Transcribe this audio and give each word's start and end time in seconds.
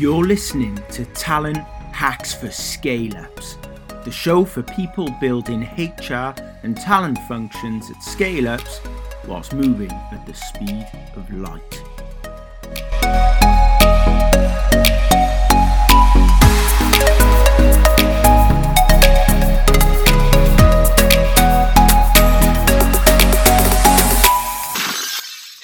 You're 0.00 0.24
listening 0.24 0.76
to 0.92 1.04
Talent 1.04 1.58
Hacks 1.92 2.32
for 2.32 2.50
Scale 2.50 3.18
Ups, 3.18 3.58
the 4.02 4.10
show 4.10 4.46
for 4.46 4.62
people 4.62 5.14
building 5.20 5.68
HR 5.76 6.34
and 6.62 6.74
talent 6.74 7.18
functions 7.28 7.90
at 7.90 8.02
scale 8.02 8.48
ups 8.48 8.80
whilst 9.26 9.52
moving 9.52 9.92
at 9.92 10.24
the 10.24 10.32
speed 10.32 10.88
of 11.16 11.30
light. 11.30 11.89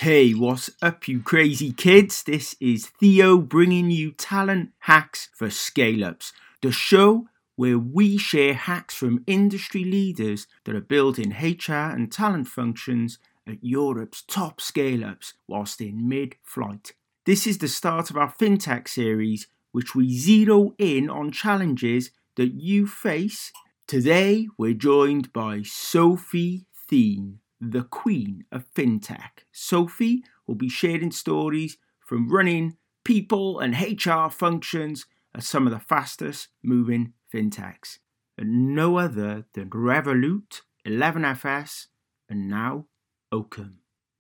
Hey, 0.07 0.35
what's 0.35 0.71
up, 0.81 1.09
you 1.09 1.19
crazy 1.19 1.73
kids? 1.73 2.23
This 2.23 2.55
is 2.61 2.87
Theo 2.87 3.39
bringing 3.39 3.91
you 3.91 4.13
talent 4.13 4.71
hacks 4.79 5.31
for 5.35 5.51
scale 5.51 6.05
ups, 6.05 6.33
the 6.63 6.71
show 6.71 7.27
where 7.57 7.77
we 7.77 8.17
share 8.17 8.55
hacks 8.55 8.95
from 8.95 9.25
industry 9.27 9.83
leaders 9.83 10.47
that 10.63 10.77
are 10.77 10.81
building 10.81 11.33
HR 11.33 11.91
and 11.91 12.13
talent 12.13 12.47
functions 12.47 13.19
at 13.49 13.59
Europe's 13.65 14.23
top 14.23 14.61
scale 14.61 15.05
ups 15.05 15.35
whilst 15.49 15.81
in 15.81 16.09
mid 16.09 16.37
flight. 16.41 16.93
This 17.25 17.45
is 17.45 17.59
the 17.59 17.67
start 17.67 18.09
of 18.09 18.17
our 18.17 18.33
FinTech 18.33 18.87
series, 18.87 19.49
which 19.73 19.97
we 19.97 20.17
zero 20.17 20.73
in 20.79 21.11
on 21.11 21.33
challenges 21.33 22.13
that 22.37 22.55
you 22.55 22.87
face. 22.87 23.51
Today, 23.89 24.47
we're 24.57 24.73
joined 24.73 25.33
by 25.33 25.63
Sophie 25.65 26.67
Thien 26.89 27.41
the 27.61 27.83
queen 27.83 28.45
of 28.53 28.67
fintech. 28.75 29.45
Sophie 29.53 30.25
will 30.47 30.55
be 30.55 30.69
sharing 30.69 31.11
stories 31.11 31.79
from 32.01 32.29
running 32.29 32.77
people 33.05 33.59
and 33.61 33.75
HR 33.75 34.29
functions 34.31 35.07
at 35.35 35.43
some 35.43 35.67
of 35.67 35.73
the 35.73 35.79
fastest 35.79 36.49
moving 36.63 37.13
fintechs. 37.33 37.99
And 38.39 38.75
no 38.75 38.99
other 38.99 39.47
than 39.55 39.71
Revolut, 39.71 40.61
11FS, 40.87 41.87
and 42.29 42.49
now 42.49 42.87
iwoca. 43.33 43.73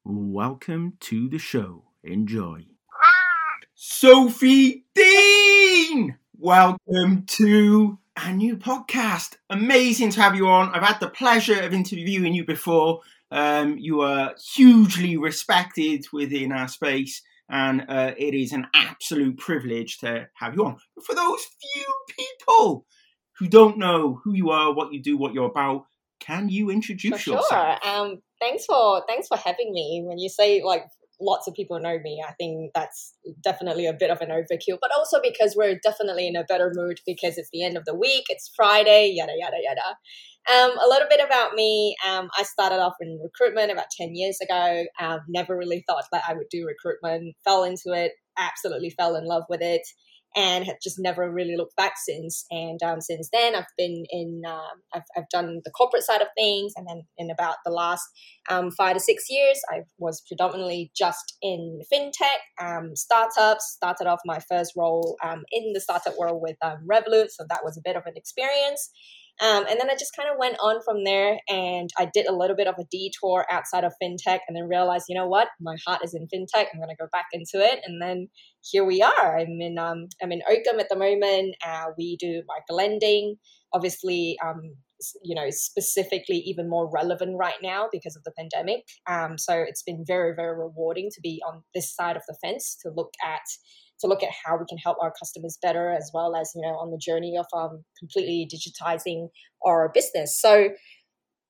Welcome 0.05 0.94
to 1.00 1.28
the 1.28 1.39
show. 1.39 1.84
Enjoy. 2.02 2.66
Sophie 3.74 4.86
Thien! 4.94 6.16
Welcome 6.39 7.24
to 7.27 7.98
a 8.16 8.33
new 8.33 8.56
podcast. 8.56 9.36
Amazing 9.50 10.11
to 10.11 10.22
have 10.22 10.34
you 10.34 10.48
on. 10.48 10.70
I've 10.74 10.83
had 10.83 11.00
the 11.00 11.11
pleasure 11.11 11.61
of 11.61 11.74
interviewing 11.74 12.33
you 12.33 12.44
before, 12.44 13.00
um, 13.30 13.77
you 13.78 14.00
are 14.00 14.34
hugely 14.55 15.16
respected 15.16 16.05
within 16.12 16.52
our 16.52 16.69
space, 16.69 17.22
and 17.48 17.84
uh, 17.88 18.12
it 18.16 18.34
is 18.34 18.52
an 18.52 18.66
absolute 18.74 19.38
privilege 19.38 19.98
to 19.98 20.28
have 20.34 20.55
you 20.55 20.64
on. 20.64 20.77
But 20.94 21.05
for 21.05 21.14
those 21.14 21.44
few 21.74 21.94
people 22.18 22.86
who 23.38 23.48
don't 23.48 23.78
know 23.78 24.20
who 24.24 24.34
you 24.34 24.50
are, 24.50 24.74
what 24.74 24.92
you 24.92 25.02
do, 25.02 25.16
what 25.16 25.34
you're 25.34 25.50
about, 25.50 25.84
can 26.20 26.48
you 26.48 26.70
introduce 26.70 27.22
for 27.22 27.30
yourself? 27.30 27.78
Sure. 27.83 27.94
Um, 27.94 28.22
thanks 28.41 28.64
for 28.64 29.02
thanks 29.06 29.28
for 29.28 29.36
having 29.36 29.72
me. 29.72 30.02
When 30.05 30.18
you 30.18 30.28
say 30.28 30.62
like 30.62 30.84
lots 31.20 31.46
of 31.46 31.55
people 31.55 31.78
know 31.80 31.98
me, 32.02 32.22
I 32.27 32.33
think 32.33 32.72
that's 32.74 33.14
definitely 33.42 33.86
a 33.86 33.92
bit 33.92 34.11
of 34.11 34.20
an 34.20 34.28
overkill. 34.28 34.78
But 34.80 34.90
also 34.96 35.18
because 35.22 35.55
we're 35.56 35.78
definitely 35.83 36.27
in 36.27 36.36
a 36.36 36.44
better 36.44 36.72
mood 36.74 37.00
because 37.06 37.38
it's 37.38 37.50
the 37.52 37.64
end 37.64 37.77
of 37.77 37.84
the 37.84 37.94
week, 37.94 38.24
it's 38.28 38.50
Friday, 38.55 39.12
yada 39.14 39.33
yada 39.36 39.56
yada. 39.62 39.96
Um, 40.48 40.70
a 40.78 40.89
little 40.89 41.08
bit 41.11 41.20
about 41.25 41.55
me. 41.55 41.97
Um, 42.06 42.28
I 42.39 42.44
started 42.44 42.77
off 42.78 42.94
in 43.00 43.19
recruitment 43.22 43.72
about 43.72 43.86
10 43.98 44.14
years 44.14 44.39
ago. 44.41 44.84
Um, 45.00 45.20
never 45.28 45.56
really 45.56 45.83
thought 45.89 46.05
that 46.12 46.22
I 46.28 46.34
would 46.34 46.48
do 46.50 46.66
recruitment. 46.66 47.34
Fell 47.44 47.64
into 47.64 47.92
it, 47.92 48.12
absolutely 48.39 48.91
fell 48.91 49.17
in 49.17 49.27
love 49.27 49.42
with 49.48 49.61
it, 49.61 49.83
and 50.36 50.64
have 50.64 50.77
just 50.80 51.00
never 51.00 51.33
really 51.33 51.56
looked 51.56 51.74
back 51.74 51.94
since. 51.97 52.44
And 52.52 52.80
um, 52.84 53.00
since 53.00 53.28
then, 53.33 53.56
I've 53.56 53.64
been 53.77 54.05
in, 54.08 54.42
um, 54.47 54.83
I've, 54.94 55.02
I've 55.17 55.28
done 55.30 55.62
the 55.64 55.70
corporate 55.72 56.05
side 56.05 56.20
of 56.20 56.28
things. 56.36 56.74
And 56.77 56.86
then 56.86 57.02
in 57.18 57.28
about 57.30 57.57
the 57.64 57.73
last 57.73 58.05
um, 58.48 58.70
five 58.70 58.95
to 58.95 59.01
six 59.01 59.24
years, 59.28 59.61
I 59.68 59.80
was 59.98 60.23
predominantly 60.28 60.92
just 60.96 61.39
in 61.42 61.80
fintech, 61.92 62.95
startups. 62.95 63.73
Started 63.73 64.07
off 64.07 64.20
my 64.24 64.39
first 64.48 64.74
role 64.77 65.17
in 65.51 65.73
the 65.73 65.80
startup 65.80 66.17
world 66.17 66.40
with 66.40 66.57
Revolut. 66.63 67.30
So 67.30 67.45
that 67.48 67.64
was 67.64 67.77
a 67.77 67.83
bit 67.84 67.96
of 67.96 68.05
an 68.07 68.13
experience. 68.14 68.90
Um, 69.41 69.67
and 69.69 69.79
then 69.79 69.91
I 69.91 69.95
just 69.95 70.17
kind 70.17 70.29
of 70.30 70.39
went 70.39 70.57
on 70.61 70.80
from 70.83 71.05
there 71.05 71.39
and 71.48 71.91
I 71.98 72.08
did 72.13 72.27
a 72.27 72.35
little 72.35 72.57
bit 72.57 72.67
of 72.67 72.77
a 72.79 72.85
detour 72.91 73.47
outside 73.51 73.85
of 73.85 73.92
fintech 74.02 74.41
and 74.48 74.57
then 74.57 74.69
realized, 74.69 75.07
you 75.08 75.14
know 75.14 75.29
what, 75.29 75.48
my 75.61 75.77
heart 75.86 76.01
is 76.02 76.14
in 76.14 76.27
fintech. 76.27 76.67
I'm 76.73 76.80
going 76.80 76.89
to 76.89 76.97
go 76.97 77.08
back 77.13 77.27
into 77.33 77.64
it. 77.64 77.80
And 77.85 78.01
then 78.01 78.29
here 78.63 78.85
we 78.85 79.02
are. 79.02 79.39
I'm 79.39 79.61
in, 79.61 79.79
um, 79.79 80.07
I'm 80.23 80.33
in 80.33 80.41
iwoca 80.51 80.80
at 80.80 80.89
the 80.89 80.96
moment. 80.96 81.55
Uh, 81.64 81.86
we 81.98 82.17
do 82.17 82.42
micro 82.46 82.77
lending. 82.77 83.36
Obviously, 83.75 84.39
um, 84.45 84.63
you 85.23 85.35
know, 85.35 85.48
specifically 85.51 86.36
even 86.46 86.70
more 86.70 86.91
relevant 86.91 87.36
right 87.36 87.58
now 87.63 87.89
because 87.92 88.17
of 88.17 88.25
the 88.25 88.33
pandemic. 88.39 88.85
Um, 89.07 89.36
so 89.36 89.61
it's 89.61 89.83
been 89.83 90.05
very, 90.07 90.35
very 90.35 90.57
rewarding 90.57 91.11
to 91.14 91.20
be 91.20 91.42
on 91.46 91.63
this 91.75 91.95
side 91.95 92.17
of 92.17 92.23
the 92.27 92.36
fence 92.42 92.77
to 92.83 92.91
look 92.95 93.13
at 93.23 93.42
to 94.01 94.07
look 94.07 94.23
at 94.23 94.30
how 94.45 94.57
we 94.57 94.64
can 94.68 94.79
help 94.79 94.98
our 95.01 95.12
customers 95.18 95.58
better, 95.62 95.90
as 95.90 96.11
well 96.12 96.36
as 96.36 96.52
you 96.55 96.62
know 96.62 96.77
on 96.77 96.90
the 96.90 96.98
journey 96.98 97.36
of 97.36 97.46
um, 97.55 97.84
completely 97.98 98.48
digitizing 98.52 99.29
our 99.64 99.90
business. 99.92 100.39
So, 100.40 100.70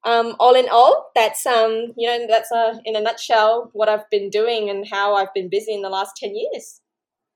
um, 0.05 0.37
all 0.39 0.55
in 0.55 0.69
all, 0.71 1.11
that's 1.15 1.45
um, 1.47 1.93
you 1.97 2.09
know 2.09 2.27
that's 2.29 2.51
uh, 2.53 2.79
in 2.85 2.97
a 2.97 3.01
nutshell 3.01 3.71
what 3.73 3.89
I've 3.89 4.09
been 4.11 4.31
doing 4.31 4.71
and 4.71 4.87
how 4.91 5.15
I've 5.15 5.35
been 5.35 5.49
busy 5.51 5.75
in 5.75 5.83
the 5.83 5.91
last 5.91 6.13
ten 6.17 6.35
years. 6.35 6.81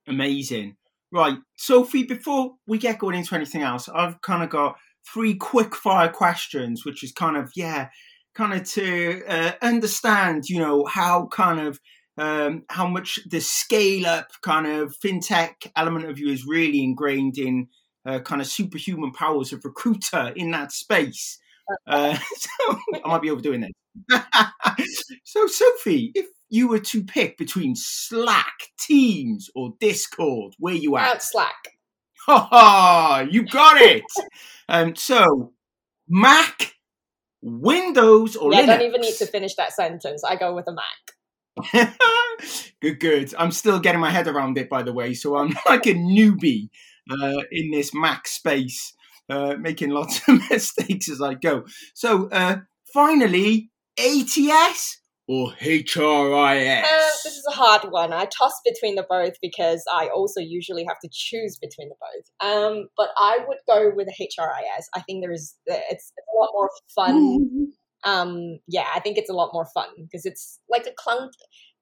Amazing, 0.07 0.77
right, 1.13 1.39
Sophie. 1.57 2.05
Before 2.05 2.55
we 2.67 2.79
get 2.79 2.99
going 2.99 3.17
into 3.17 3.35
anything 3.35 3.63
else, 3.63 3.89
I've 3.89 4.21
kind 4.23 4.43
of 4.43 4.51
got 4.51 4.77
three 5.13 5.35
quick 5.35 5.75
fire 5.75 6.09
questions, 6.09 6.85
which 6.85 7.03
is 7.03 7.13
kind 7.13 7.37
of 7.37 7.51
yeah, 7.57 7.89
kind 8.35 8.53
of 8.55 8.65
to 8.71 9.23
uh, 9.27 9.53
understand, 9.63 10.45
you 10.49 10.59
know, 10.59 10.85
how 10.87 11.27
kind 11.29 11.61
of 11.61 11.81
um, 12.21 12.65
how 12.69 12.87
much 12.87 13.19
the 13.27 13.41
scale 13.41 14.07
up 14.07 14.29
kind 14.43 14.67
of 14.67 14.95
fintech 15.03 15.71
element 15.75 16.05
of 16.05 16.19
you 16.19 16.29
is 16.29 16.47
really 16.47 16.85
ingrained 16.85 17.39
in 17.39 17.69
uh, 18.05 18.19
kind 18.19 18.43
of 18.43 18.47
superhuman 18.47 19.11
powers 19.13 19.55
of 19.55 19.65
recruiter 19.65 20.31
in 20.37 20.51
that 20.51 20.71
space. 20.71 21.39
Uh, 21.87 22.15
so 22.37 22.79
I 23.03 23.09
might 23.09 23.23
be 23.23 23.31
overdoing 23.31 23.63
this. 23.63 24.21
so, 25.25 25.47
Sophie, 25.47 26.13
if 26.15 26.27
you 26.51 26.69
were 26.69 26.81
to 26.81 27.03
pick 27.03 27.39
between 27.39 27.75
Slack, 27.75 28.69
Teams, 28.79 29.49
or 29.55 29.73
Discord, 29.81 30.53
where 30.59 30.75
you 30.75 30.99
at? 30.99 31.15
Out 31.15 31.23
Slack. 31.23 31.79
Ha 32.27 32.49
ha! 32.51 33.27
You 33.31 33.47
got 33.47 33.81
it. 33.81 34.05
um, 34.69 34.95
so, 34.95 35.55
Mac, 36.07 36.75
Windows, 37.41 38.37
or 38.37 38.53
yeah, 38.53 38.61
Linux? 38.61 38.63
I 38.65 38.67
don't 38.67 38.83
even 38.83 39.01
need 39.01 39.17
to 39.17 39.27
finish 39.27 39.55
that 39.55 39.73
sentence. 39.73 40.23
I 40.23 40.37
go 40.37 40.55
with 40.55 40.69
a 40.69 40.73
Mac. 40.73 41.15
good, 42.81 43.01
good. 43.01 43.35
I'm 43.39 43.51
still 43.51 43.81
getting 43.81 44.01
my 44.01 44.11
head 44.11 44.29
around 44.29 44.59
it, 44.59 44.69
by 44.69 44.83
the 44.83 44.93
way. 44.93 45.15
So 45.15 45.37
I'm 45.37 45.57
like 45.69 45.87
a 45.87 45.95
newbie 45.95 46.71
uh, 47.11 47.43
in 47.51 47.71
this 47.71 47.93
Mac 47.95 48.29
space, 48.29 48.95
uh, 49.29 49.57
making 49.59 49.91
lots 49.91 50.27
of 50.29 50.41
mistakes 50.51 51.09
as 51.09 51.21
I 51.21 51.35
go. 51.35 51.65
So 51.95 52.29
uh, 52.31 52.59
finally, 52.93 53.71
ATS 53.99 54.99
or 55.31 55.53
HRIS? 55.61 56.83
Uh, 56.83 57.11
this 57.23 57.37
is 57.37 57.47
a 57.49 57.55
hard 57.55 57.93
one. 57.93 58.13
I 58.13 58.25
toss 58.25 58.61
between 58.65 58.97
the 58.97 59.07
both 59.09 59.35
because 59.41 59.85
I 59.93 60.09
also 60.09 60.41
usually 60.41 60.85
have 60.85 60.99
to 61.01 61.09
choose 61.13 61.57
between 61.57 61.89
the 61.89 61.95
both. 62.01 62.51
Um, 62.51 62.89
but 62.97 63.11
I 63.17 63.39
would 63.47 63.59
go 63.69 63.93
with 63.95 64.09
HRIS. 64.09 64.87
I 64.97 65.01
think 65.03 65.23
there 65.23 65.31
is 65.31 65.55
it's, 65.67 66.13
it's 66.17 66.29
a 66.35 66.41
lot 66.41 66.51
more 66.53 66.71
fun 66.93 67.73
um 68.05 68.59
yeah 68.67 68.87
i 68.95 69.01
think 69.01 69.19
it's 69.19 69.31
a 69.31 69.35
lot 69.35 69.51
more 69.53 69.67
fun 69.75 69.89
because 69.99 70.25
it's 70.25 70.59
like 70.69 70.87
a 70.87 70.93
clunk 70.97 71.33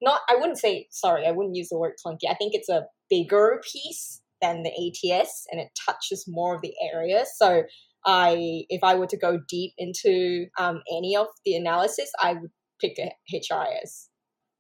not 0.03 0.21
i 0.29 0.35
wouldn't 0.35 0.59
say 0.59 0.87
sorry 0.91 1.27
i 1.27 1.31
wouldn't 1.31 1.57
use 1.57 1.69
the 1.69 1.79
word 1.79 1.93
clunky 2.05 2.29
i 2.29 2.35
think 2.35 2.55
it's 2.55 2.69
a 2.69 2.85
bigger 3.09 3.61
piece 3.73 4.21
than 4.41 4.63
the 4.63 5.13
ats 5.13 5.47
and 5.51 5.61
it 5.61 5.69
touches 5.87 6.25
more 6.29 6.55
of 6.55 6.63
the 6.63 6.75
areas 6.93 7.29
so 7.37 7.63
i 8.07 8.65
if 8.69 8.83
i 8.83 8.95
were 8.95 9.07
to 9.07 9.17
go 9.17 9.39
deep 9.49 9.73
into 9.79 10.47
um, 10.59 10.81
any 10.97 11.17
of 11.17 11.27
the 11.45 11.55
analysis 11.55 12.11
i 12.23 12.33
would 12.35 12.51
pick 12.81 12.99
a 12.99 13.11
hris 13.31 14.09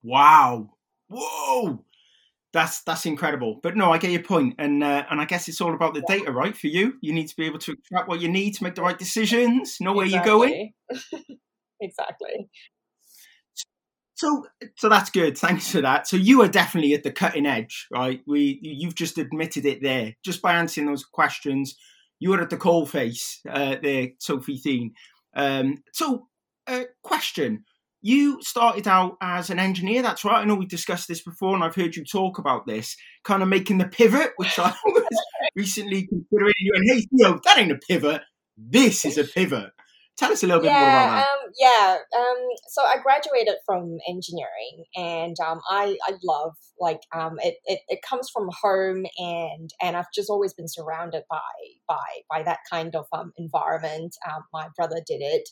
wow. 0.02 0.70
Whoa. 1.08 1.84
That's 2.52 2.82
that's 2.82 3.04
incredible. 3.04 3.60
But 3.62 3.76
no 3.76 3.92
i 3.92 3.98
get 3.98 4.10
your 4.10 4.22
point 4.22 4.54
and 4.58 4.82
uh, 4.82 5.04
and 5.10 5.20
i 5.20 5.26
guess 5.26 5.48
it's 5.48 5.60
all 5.60 5.74
about 5.74 5.92
the 5.92 6.02
data 6.08 6.32
right 6.32 6.56
for 6.56 6.68
you. 6.68 6.94
You 7.02 7.12
need 7.12 7.28
to 7.28 7.36
be 7.36 7.44
able 7.44 7.58
to 7.60 7.72
extract 7.72 8.08
what 8.08 8.20
you 8.20 8.28
need 8.28 8.54
to 8.54 8.64
make 8.64 8.74
the 8.74 8.82
right 8.82 8.98
decisions 8.98 9.76
know 9.80 9.92
where 9.92 10.06
exactly. 10.06 10.72
you're 10.90 10.98
going 10.98 11.38
exactly. 11.80 12.48
So, 14.14 14.46
so 14.76 14.88
that's 14.88 15.10
good. 15.10 15.38
Thanks 15.38 15.70
for 15.70 15.80
that. 15.80 16.08
So 16.08 16.16
you 16.16 16.42
are 16.42 16.48
definitely 16.48 16.92
at 16.94 17.04
the 17.04 17.12
cutting 17.12 17.46
edge, 17.46 17.86
right? 17.92 18.20
We, 18.26 18.58
you've 18.62 18.96
just 18.96 19.16
admitted 19.16 19.64
it 19.64 19.80
there, 19.80 20.14
just 20.24 20.42
by 20.42 20.54
answering 20.54 20.88
those 20.88 21.04
questions. 21.04 21.76
You 22.18 22.34
are 22.34 22.40
at 22.42 22.50
the 22.50 22.56
coal 22.56 22.84
face 22.84 23.40
uh, 23.48 23.76
there, 23.80 24.08
Sophie 24.18 24.58
Thien. 24.58 24.90
Um, 25.36 25.76
so, 25.92 26.26
uh, 26.66 26.84
question: 27.04 27.64
you 28.02 28.42
started 28.42 28.88
out 28.88 29.16
as 29.20 29.50
an 29.50 29.58
engineer. 29.58 30.02
That's 30.02 30.24
right. 30.24 30.40
I 30.40 30.44
know 30.44 30.54
we 30.54 30.66
discussed 30.66 31.08
this 31.08 31.22
before, 31.22 31.54
and 31.54 31.62
I've 31.62 31.74
heard 31.74 31.96
you 31.96 32.04
talk 32.04 32.38
about 32.38 32.66
this, 32.66 32.96
kind 33.24 33.42
of 33.42 33.48
making 33.48 33.78
the 33.78 33.86
pivot, 33.86 34.32
which 34.36 34.58
I 34.58 34.74
was 34.86 35.04
recently 35.56 36.06
considering. 36.06 36.54
You 36.58 36.72
and 36.74 36.84
hey, 36.90 37.06
Theo, 37.16 37.40
that 37.44 37.58
ain't 37.58 37.72
a 37.72 37.78
pivot. 37.88 38.22
This 38.56 39.04
is 39.04 39.18
a 39.18 39.24
pivot. 39.24 39.70
Tell 40.18 40.32
us 40.32 40.42
a 40.42 40.48
little 40.48 40.60
bit 40.60 40.72
yeah, 40.72 40.80
more 40.80 40.88
about 40.88 41.14
that. 41.14 41.26
Um, 41.28 41.52
yeah. 41.60 41.96
Um, 42.18 42.48
so 42.70 42.82
I 42.82 42.96
graduated 43.00 43.54
from 43.64 43.98
engineering, 44.08 44.84
and 44.96 45.36
um, 45.38 45.60
I 45.70 45.96
I 46.08 46.14
love 46.24 46.54
like 46.80 47.00
um, 47.14 47.36
it, 47.38 47.58
it 47.66 47.80
it 47.88 48.00
comes 48.02 48.28
from 48.28 48.50
home, 48.60 49.06
and 49.16 49.70
and 49.80 49.96
I've 49.96 50.12
just 50.12 50.28
always 50.28 50.52
been 50.52 50.66
surrounded 50.66 51.22
by 51.30 51.38
by 51.86 52.04
by 52.28 52.42
that 52.42 52.58
kind 52.68 52.96
of 52.96 53.06
um, 53.12 53.32
environment. 53.38 54.16
Um, 54.28 54.42
my 54.52 54.68
brother 54.76 55.00
did 55.06 55.20
it, 55.20 55.48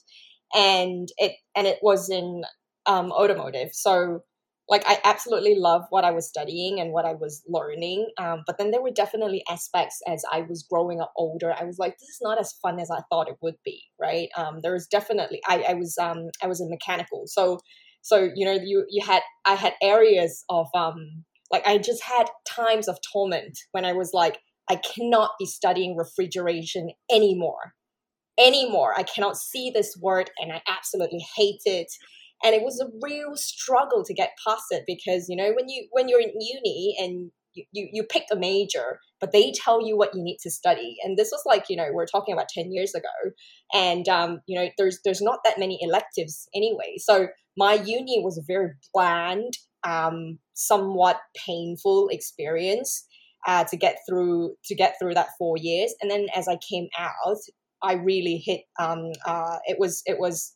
and 0.52 1.08
it 1.18 1.36
and 1.54 1.68
it 1.68 1.78
was 1.80 2.10
in 2.10 2.42
um, 2.86 3.12
automotive. 3.12 3.70
So 3.72 4.22
like 4.68 4.82
I 4.86 4.98
absolutely 5.04 5.56
love 5.56 5.84
what 5.90 6.04
I 6.04 6.10
was 6.10 6.28
studying 6.28 6.80
and 6.80 6.92
what 6.92 7.04
I 7.04 7.14
was 7.14 7.42
learning. 7.46 8.08
Um, 8.18 8.42
but 8.46 8.58
then 8.58 8.72
there 8.72 8.82
were 8.82 8.90
definitely 8.90 9.44
aspects 9.48 10.00
as 10.08 10.24
I 10.32 10.40
was 10.42 10.66
growing 10.68 11.00
up 11.00 11.12
older. 11.16 11.52
I 11.52 11.64
was 11.64 11.78
like, 11.78 11.96
this 11.98 12.08
is 12.08 12.18
not 12.20 12.40
as 12.40 12.52
fun 12.60 12.80
as 12.80 12.90
I 12.90 13.00
thought 13.08 13.28
it 13.28 13.36
would 13.42 13.56
be, 13.64 13.80
right? 14.00 14.28
Um, 14.36 14.60
there 14.62 14.72
was 14.72 14.86
definitely 14.88 15.40
I, 15.46 15.64
I 15.68 15.74
was 15.74 15.96
um 15.98 16.30
I 16.42 16.46
was 16.48 16.60
in 16.60 16.68
mechanical, 16.70 17.24
so 17.26 17.60
so 18.02 18.28
you 18.34 18.44
know 18.44 18.58
you 18.62 18.84
you 18.88 19.04
had 19.04 19.22
I 19.44 19.54
had 19.54 19.74
areas 19.82 20.44
of 20.48 20.66
um 20.74 21.24
like 21.52 21.66
I 21.66 21.78
just 21.78 22.02
had 22.02 22.26
times 22.44 22.88
of 22.88 22.98
torment 23.12 23.58
when 23.72 23.84
I 23.84 23.92
was 23.92 24.10
like 24.12 24.38
I 24.68 24.76
cannot 24.76 25.30
be 25.38 25.46
studying 25.46 25.96
refrigeration 25.96 26.90
anymore 27.10 27.74
anymore. 28.38 28.92
I 28.96 29.02
cannot 29.02 29.36
see 29.36 29.70
this 29.70 29.96
word 30.00 30.30
and 30.38 30.52
I 30.52 30.62
absolutely 30.68 31.24
hate 31.36 31.62
it. 31.64 31.90
And 32.44 32.54
it 32.54 32.62
was 32.62 32.80
a 32.80 32.90
real 33.02 33.34
struggle 33.34 34.04
to 34.04 34.14
get 34.14 34.32
past 34.46 34.64
it 34.70 34.84
because, 34.86 35.26
you 35.28 35.36
know, 35.36 35.52
when 35.54 35.68
you 35.68 35.88
when 35.90 36.08
you're 36.08 36.20
in 36.20 36.32
uni 36.38 36.96
and 36.98 37.30
you, 37.54 37.64
you, 37.72 37.88
you 37.92 38.02
pick 38.04 38.24
a 38.30 38.36
major, 38.36 39.00
but 39.20 39.32
they 39.32 39.52
tell 39.52 39.84
you 39.84 39.96
what 39.96 40.14
you 40.14 40.22
need 40.22 40.38
to 40.42 40.50
study. 40.50 40.96
And 41.02 41.16
this 41.16 41.30
was 41.32 41.42
like, 41.46 41.64
you 41.70 41.76
know, 41.76 41.88
we're 41.92 42.06
talking 42.06 42.34
about 42.34 42.50
10 42.50 42.70
years 42.70 42.94
ago. 42.94 43.08
And 43.72 44.08
um, 44.08 44.40
you 44.46 44.58
know, 44.58 44.68
there's 44.78 45.00
there's 45.04 45.22
not 45.22 45.40
that 45.44 45.58
many 45.58 45.78
electives 45.80 46.48
anyway. 46.54 46.96
So 46.98 47.28
my 47.56 47.74
uni 47.74 48.22
was 48.22 48.38
a 48.38 48.44
very 48.46 48.72
bland, 48.92 49.54
um, 49.84 50.38
somewhat 50.54 51.20
painful 51.46 52.08
experience. 52.10 53.06
Uh, 53.46 53.62
to 53.62 53.76
get 53.76 53.98
through 54.08 54.56
to 54.64 54.74
get 54.74 54.96
through 55.00 55.14
that 55.14 55.28
four 55.38 55.56
years 55.56 55.94
and 56.00 56.10
then 56.10 56.26
as 56.34 56.48
i 56.48 56.58
came 56.68 56.88
out 56.98 57.36
I 57.82 57.94
really 57.94 58.42
hit. 58.44 58.62
Um, 58.78 59.12
uh, 59.24 59.58
it 59.66 59.78
was 59.78 60.02
it 60.06 60.18
was 60.18 60.55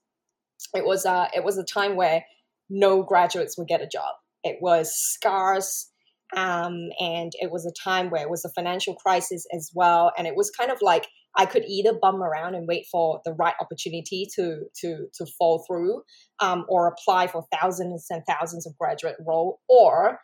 it 0.75 0.85
was 0.85 1.07
uh, 1.07 1.29
it 1.35 1.45
was 1.45 1.59
a 1.59 1.65
time 1.65 1.97
where 1.97 2.25
no 2.69 3.03
graduates 3.03 3.57
would 3.59 3.69
get 3.69 3.83
a 3.83 3.87
job. 3.87 4.15
It 4.43 4.59
was 4.61 4.95
scarce, 4.95 5.91
um, 6.37 6.91
and 7.01 7.33
it 7.41 7.51
was 7.51 7.67
a 7.67 7.83
time 7.83 8.11
where 8.11 8.23
it 8.23 8.31
was 8.31 8.45
a 8.45 8.51
financial 8.51 8.95
crisis 8.95 9.47
as 9.55 9.71
well. 9.75 10.13
And 10.17 10.27
it 10.27 10.37
was 10.37 10.51
kind 10.51 10.71
of 10.71 10.79
like 10.81 11.09
I 11.37 11.47
could 11.47 11.65
either 11.67 11.93
bum 12.01 12.23
around 12.23 12.55
and 12.55 12.67
wait 12.67 12.87
for 12.91 13.21
the 13.25 13.33
right 13.33 13.55
opportunity 13.61 14.27
to 14.37 14.65
to 14.81 15.07
to 15.15 15.27
fall 15.39 15.65
through, 15.67 16.03
um, 16.41 16.65
or 16.69 16.89
apply 16.89 17.27
for 17.27 17.45
thousands 17.61 18.07
and 18.11 18.23
thousands 18.27 18.67
of 18.67 18.77
graduate 18.79 19.17
role, 19.27 19.61
or 19.69 20.21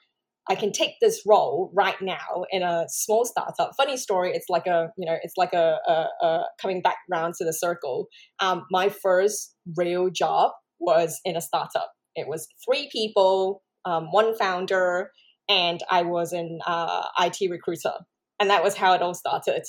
I 0.49 0.55
can 0.55 0.71
take 0.73 0.93
this 1.01 1.23
role 1.27 1.71
right 1.75 2.01
now 2.01 2.45
in 2.51 2.63
a 2.63 2.87
small 2.89 3.25
startup. 3.25 3.73
Funny 3.77 3.97
story. 3.97 4.33
It's 4.33 4.49
like 4.49 4.67
a, 4.67 4.91
you 4.97 5.07
know, 5.07 5.17
it's 5.23 5.37
like 5.37 5.53
a, 5.53 5.79
a, 5.87 6.25
a 6.25 6.45
coming 6.61 6.83
back 6.83 6.99
round 7.11 7.35
to 7.39 7.45
the 7.45 7.53
circle. 7.53 8.07
Um, 8.39 8.65
my 8.71 8.89
first 8.89 9.55
real 9.77 10.09
job 10.09 10.53
was 10.79 11.21
in 11.25 11.37
a 11.37 11.41
startup. 11.41 11.91
It 12.15 12.29
was 12.29 12.47
three 12.65 12.89
people, 12.93 13.63
um, 13.85 14.13
one 14.13 14.37
founder, 14.37 15.11
and 15.49 15.83
I 15.91 16.03
was 16.03 16.33
an 16.33 16.61
uh, 16.67 17.09
IT 17.21 17.51
recruiter. 17.51 17.93
And 18.39 18.51
that 18.51 18.63
was 18.63 18.77
how 18.77 18.93
it 18.93 19.03
all 19.03 19.15
started. 19.15 19.63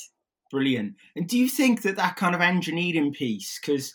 Brilliant. 0.50 0.94
And 1.16 1.26
do 1.26 1.38
you 1.38 1.48
think 1.48 1.82
that 1.82 1.96
that 1.96 2.16
kind 2.16 2.34
of 2.34 2.40
engineering 2.40 3.12
piece, 3.12 3.58
because 3.60 3.94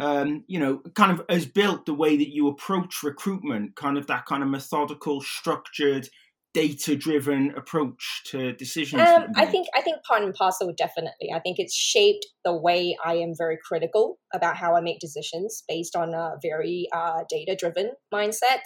um, 0.00 0.44
you 0.48 0.58
know, 0.58 0.82
kind 0.94 1.12
of 1.12 1.24
has 1.28 1.46
built 1.46 1.86
the 1.86 1.94
way 1.94 2.16
that 2.16 2.34
you 2.34 2.48
approach 2.48 3.02
recruitment, 3.02 3.76
kind 3.76 3.96
of 3.96 4.08
that 4.08 4.26
kind 4.26 4.42
of 4.42 4.48
methodical, 4.48 5.20
structured, 5.20 6.08
data 6.54 6.94
driven 6.96 7.52
approach 7.56 8.22
to 8.26 8.52
decisions? 8.52 9.02
Um, 9.02 9.26
I 9.36 9.44
think 9.44 9.66
I 9.76 9.82
think 9.82 10.02
part 10.04 10.22
and 10.22 10.32
parcel 10.32 10.72
definitely. 10.76 11.30
I 11.34 11.40
think 11.40 11.58
it's 11.58 11.74
shaped 11.74 12.26
the 12.44 12.56
way 12.56 12.96
I 13.04 13.16
am 13.16 13.34
very 13.36 13.58
critical 13.62 14.18
about 14.32 14.56
how 14.56 14.76
I 14.76 14.80
make 14.80 15.00
decisions 15.00 15.64
based 15.68 15.96
on 15.96 16.14
a 16.14 16.36
very 16.40 16.86
uh, 16.94 17.24
data 17.28 17.56
driven 17.58 17.92
mindset. 18.12 18.62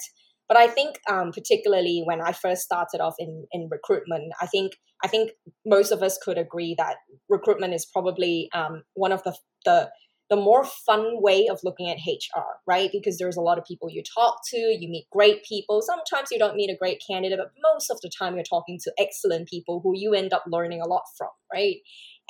But 0.48 0.56
I 0.56 0.68
think 0.68 0.96
um, 1.10 1.32
particularly 1.32 2.02
when 2.06 2.20
I 2.20 2.32
first 2.32 2.62
started 2.62 3.00
off 3.00 3.14
in, 3.18 3.46
in 3.52 3.68
recruitment, 3.70 4.32
I 4.40 4.46
think 4.46 4.72
I 5.04 5.08
think 5.08 5.32
most 5.66 5.90
of 5.90 6.02
us 6.02 6.18
could 6.22 6.38
agree 6.38 6.74
that 6.78 6.96
recruitment 7.28 7.74
is 7.74 7.86
probably 7.86 8.48
um, 8.54 8.82
one 8.94 9.12
of 9.12 9.22
the 9.24 9.36
the 9.64 9.90
the 10.30 10.36
more 10.36 10.64
fun 10.64 11.22
way 11.22 11.48
of 11.48 11.60
looking 11.64 11.88
at 11.88 11.96
HR, 12.06 12.44
right? 12.66 12.90
Because 12.92 13.16
there's 13.18 13.36
a 13.36 13.40
lot 13.40 13.58
of 13.58 13.64
people 13.64 13.88
you 13.90 14.02
talk 14.02 14.40
to, 14.50 14.58
you 14.58 14.88
meet 14.88 15.06
great 15.10 15.42
people. 15.44 15.80
Sometimes 15.80 16.28
you 16.30 16.38
don't 16.38 16.56
meet 16.56 16.70
a 16.70 16.76
great 16.76 17.02
candidate, 17.08 17.38
but 17.38 17.52
most 17.62 17.90
of 17.90 18.00
the 18.02 18.10
time 18.10 18.34
you're 18.34 18.44
talking 18.44 18.78
to 18.82 18.92
excellent 18.98 19.48
people 19.48 19.80
who 19.82 19.92
you 19.96 20.14
end 20.14 20.32
up 20.32 20.44
learning 20.46 20.82
a 20.82 20.88
lot 20.88 21.02
from, 21.16 21.30
right? 21.52 21.76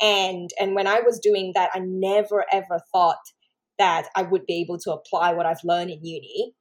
And 0.01 0.49
and 0.61 0.75
when 0.77 0.87
I 0.87 1.01
was 1.01 1.19
doing 1.19 1.53
that, 1.57 1.71
I 1.75 1.81
never 1.81 2.45
ever 2.53 2.81
thought 2.93 3.19
that 3.79 4.09
I 4.15 4.23
would 4.23 4.47
be 4.47 4.61
able 4.61 4.79
to 4.81 4.93
apply 4.93 5.33
what 5.33 5.47
I've 5.47 5.65
learned 5.65 5.91
in 5.91 6.05
uni 6.05 6.55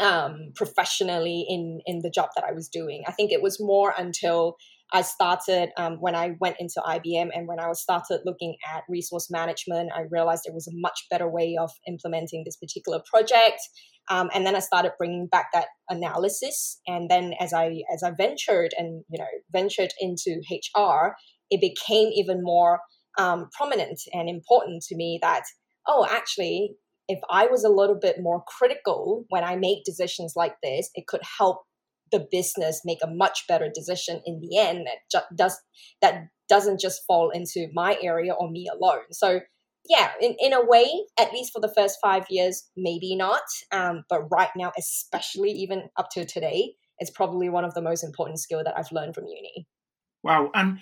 um, 0.00 0.52
professionally 0.54 1.46
in 1.48 1.80
in 1.86 2.00
the 2.02 2.10
job 2.10 2.30
that 2.36 2.44
I 2.44 2.52
was 2.52 2.68
doing. 2.68 3.04
I 3.06 3.12
think 3.12 3.32
it 3.32 3.42
was 3.42 3.60
more 3.60 3.94
until 3.96 4.56
I 4.92 5.02
started 5.02 5.70
um, 5.76 5.98
when 6.00 6.14
I 6.14 6.36
went 6.40 6.56
into 6.58 6.80
IBM 6.80 7.28
and 7.34 7.46
when 7.46 7.60
I 7.60 7.68
was 7.68 7.80
started 7.80 8.20
looking 8.24 8.56
at 8.74 8.84
resource 8.88 9.28
management, 9.30 9.90
I 9.94 10.04
realized 10.10 10.42
there 10.46 10.54
was 10.54 10.66
a 10.66 10.74
much 10.74 11.06
better 11.10 11.28
way 11.28 11.56
of 11.60 11.70
implementing 11.86 12.42
this 12.44 12.56
particular 12.56 13.00
project. 13.10 13.60
Um, 14.10 14.30
and 14.34 14.46
then 14.46 14.56
I 14.56 14.60
started 14.60 14.92
bringing 14.96 15.26
back 15.26 15.48
that 15.52 15.66
analysis. 15.90 16.80
And 16.86 17.10
then 17.10 17.34
as 17.38 17.52
I 17.52 17.82
as 17.92 18.02
I 18.02 18.12
ventured 18.16 18.72
and 18.78 19.04
you 19.10 19.18
know 19.18 19.26
ventured 19.52 19.92
into 20.00 20.40
HR, 20.50 21.14
it 21.50 21.60
became 21.60 22.08
even 22.14 22.42
more 22.42 22.80
um, 23.18 23.48
prominent 23.52 24.00
and 24.12 24.28
important 24.28 24.82
to 24.84 24.96
me 24.96 25.18
that 25.20 25.42
oh, 25.88 26.06
actually, 26.08 26.76
if 27.08 27.18
I 27.30 27.46
was 27.46 27.64
a 27.64 27.70
little 27.70 27.98
bit 28.00 28.16
more 28.20 28.44
critical 28.46 29.24
when 29.30 29.42
I 29.42 29.56
make 29.56 29.84
decisions 29.84 30.34
like 30.36 30.56
this, 30.62 30.90
it 30.94 31.06
could 31.06 31.22
help 31.38 31.62
the 32.12 32.26
business 32.30 32.82
make 32.84 32.98
a 33.02 33.10
much 33.10 33.46
better 33.46 33.70
decision 33.72 34.20
in 34.24 34.40
the 34.40 34.58
end 34.58 34.86
that 34.86 34.98
ju- 35.10 35.36
does 35.36 35.60
that 36.02 36.28
doesn't 36.48 36.80
just 36.80 37.02
fall 37.06 37.30
into 37.30 37.68
my 37.74 37.96
area 38.02 38.32
or 38.32 38.50
me 38.50 38.68
alone. 38.72 39.04
So 39.12 39.40
yeah, 39.88 40.10
in, 40.20 40.36
in 40.38 40.52
a 40.52 40.64
way, 40.64 40.86
at 41.18 41.32
least 41.32 41.52
for 41.52 41.60
the 41.60 41.72
first 41.74 41.98
five 42.02 42.26
years, 42.28 42.68
maybe 42.76 43.16
not. 43.16 43.42
Um, 43.72 44.04
but 44.08 44.22
right 44.30 44.50
now, 44.56 44.72
especially 44.78 45.50
even 45.50 45.84
up 45.96 46.08
to 46.10 46.24
today, 46.24 46.74
it's 46.98 47.10
probably 47.10 47.48
one 47.48 47.64
of 47.64 47.74
the 47.74 47.82
most 47.82 48.04
important 48.04 48.40
skill 48.40 48.62
that 48.64 48.76
I've 48.76 48.92
learned 48.92 49.14
from 49.14 49.26
uni. 49.26 49.66
Wow, 50.22 50.50
and 50.54 50.80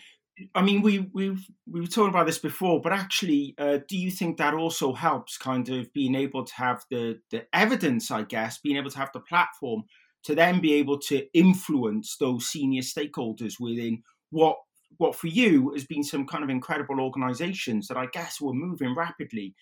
I 0.54 0.62
mean, 0.62 0.82
we 0.82 1.10
we 1.12 1.30
we 1.70 1.80
were 1.80 1.86
talking 1.86 2.10
about 2.10 2.26
this 2.26 2.38
before, 2.38 2.80
but 2.80 2.92
actually, 2.92 3.54
uh, 3.58 3.78
do 3.88 3.96
you 3.96 4.10
think 4.10 4.38
that 4.38 4.54
also 4.54 4.92
helps, 4.92 5.38
kind 5.38 5.68
of 5.68 5.92
being 5.92 6.14
able 6.14 6.44
to 6.44 6.54
have 6.54 6.84
the 6.90 7.20
the 7.30 7.46
evidence, 7.52 8.10
I 8.10 8.22
guess, 8.22 8.58
being 8.58 8.76
able 8.76 8.90
to 8.90 8.98
have 8.98 9.10
the 9.12 9.20
platform 9.20 9.84
to 10.26 10.34
then 10.34 10.60
be 10.60 10.74
able 10.74 10.98
to 10.98 11.24
influence 11.32 12.16
those 12.18 12.46
senior 12.46 12.82
stakeholders 12.82 13.54
within 13.60 14.02
what 14.30 14.56
what 14.98 15.14
for 15.14 15.28
you 15.28 15.70
has 15.72 15.84
been 15.84 16.02
some 16.02 16.26
kind 16.26 16.42
of 16.42 16.50
incredible 16.50 17.00
organizations 17.00 17.86
that 17.86 17.96
I 17.96 18.06
guess 18.12 18.40
were 18.40 18.52
moving 18.52 18.94
rapidly 18.94 19.54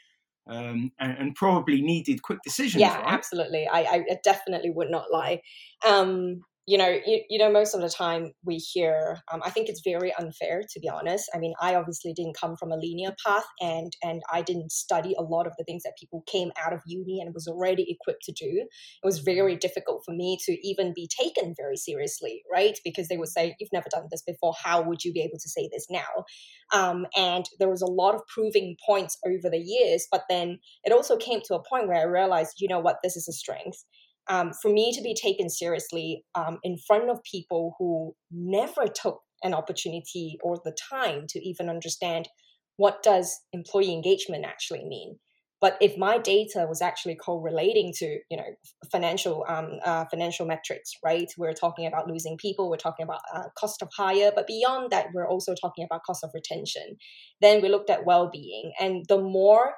um, 0.47 0.93
and, 0.99 1.19
and, 1.19 1.35
probably 1.35 1.81
needed 1.81 2.23
quick 2.23 2.39
decisions. 2.45 2.83
Yeah, 2.83 2.97
right? 2.99 3.15
absolutely. 3.15 3.67
I, 3.67 3.81
I, 3.81 4.05
definitely 4.23 4.71
would 4.71 4.91
not 4.91 5.11
lie. 5.11 5.41
Um, 5.87 6.43
you 6.67 6.79
know, 6.79 6.99
you, 7.07 7.21
you 7.29 7.39
know, 7.39 7.53
most 7.53 7.75
of 7.75 7.83
the 7.83 7.91
time 7.91 8.33
we 8.43 8.57
hear, 8.57 9.19
um, 9.31 9.43
I 9.45 9.51
think 9.51 9.69
it's 9.69 9.83
very 9.85 10.15
unfair 10.19 10.63
to 10.71 10.81
be 10.81 10.89
honest. 10.89 11.29
I 11.35 11.39
mean, 11.39 11.53
I 11.61 11.75
obviously 11.75 12.15
didn't 12.15 12.39
come 12.41 12.57
from 12.57 12.73
a 12.73 12.77
linear 12.77 13.15
path 13.25 13.45
and, 13.61 13.95
and 14.03 14.23
I 14.33 14.41
didn't 14.41 14.73
study 14.73 15.15
a 15.19 15.23
lot 15.23 15.47
of 15.47 15.53
the 15.59 15.65
things 15.65 15.83
that 15.83 15.99
people 16.01 16.25
came 16.27 16.53
out 16.65 16.73
of 16.73 16.81
uni 16.87 17.21
and 17.21 17.35
was 17.35 17.47
already 17.47 17.87
equipped 17.91 18.25
to 18.25 18.33
do. 18.33 18.51
It 18.51 19.07
was 19.07 19.19
very 19.19 19.57
difficult 19.57 20.05
for 20.07 20.15
me 20.15 20.39
to 20.47 20.67
even 20.67 20.95
be 20.95 21.07
taken 21.07 21.55
very 21.55 21.77
seriously, 21.77 22.43
right? 22.51 22.79
Because 22.83 23.09
they 23.09 23.19
would 23.19 23.29
say, 23.29 23.55
you've 23.61 23.73
never 23.73 23.89
done 23.91 24.09
this 24.11 24.23
before. 24.23 24.55
How 24.63 24.81
would 24.81 25.05
you 25.05 25.13
be 25.13 25.21
able 25.21 25.39
to 25.39 25.49
say 25.49 25.69
this 25.71 25.87
now? 25.91 26.25
Um, 26.73 27.07
and 27.15 27.47
there 27.59 27.69
was 27.69 27.83
a 27.83 27.87
lot 27.87 28.15
of 28.15 28.23
proving 28.27 28.77
points 28.87 29.19
over 29.27 29.51
the 29.51 29.63
years, 29.63 30.07
but 30.11 30.25
then 30.31 30.61
it 30.83 30.93
also 30.93 31.19
came 31.19 31.41
to 31.43 31.57
a 31.57 31.63
point 31.63 31.89
where 31.89 32.01
I 32.01 32.05
realized, 32.05 32.55
you 32.59 32.69
know 32.69 32.81
what, 32.81 33.01
this 33.03 33.17
is 33.17 33.29
a 33.29 33.33
strength 33.33 33.85
um, 34.29 34.53
for 34.63 34.73
me 34.73 34.93
to 34.95 35.03
be 35.03 35.15
taken 35.15 35.51
seriously 35.51 36.25
um, 36.35 36.59
in 36.63 36.77
front 36.87 37.11
of 37.11 37.23
people 37.31 37.75
who 37.79 38.15
never 38.31 38.87
took 38.87 39.21
an 39.43 39.55
opportunity 39.55 40.39
or 40.43 40.59
the 40.65 40.77
time 40.91 41.27
to 41.29 41.39
even 41.41 41.69
understand 41.69 42.29
what 42.77 43.03
does 43.03 43.41
employee 43.53 43.93
engagement 43.93 44.45
actually 44.45 44.85
mean. 44.85 45.19
But 45.61 45.79
if 45.81 45.97
my 45.97 46.19
data 46.19 46.67
was 46.69 46.83
actually 46.83 47.15
correlating 47.15 47.93
to 47.97 48.19
you 48.31 48.37
know 48.37 48.51
financial 48.91 49.45
um, 49.49 49.79
uh, 49.85 50.05
financial 50.11 50.47
metrics 50.47 50.93
right? 51.05 51.31
We're 51.39 51.55
talking 51.55 51.87
about 51.87 52.09
losing 52.09 52.37
people 52.37 52.69
we're 52.69 52.77
talking 52.77 53.05
about 53.05 53.21
uh, 53.35 53.45
cost 53.59 53.81
of 53.81 53.89
hire 53.97 54.31
but 54.35 54.47
beyond 54.47 54.91
that 54.91 55.07
we're 55.15 55.29
also 55.29 55.55
talking 55.55 55.85
about 55.85 56.03
cost 56.07 56.25
of 56.25 56.31
retention. 56.35 56.97
Then 57.41 57.63
we 57.63 57.69
looked 57.69 57.91
at 57.91 58.05
well-being 58.05 58.73
and 58.79 59.05
the 59.09 59.21
more 59.21 59.75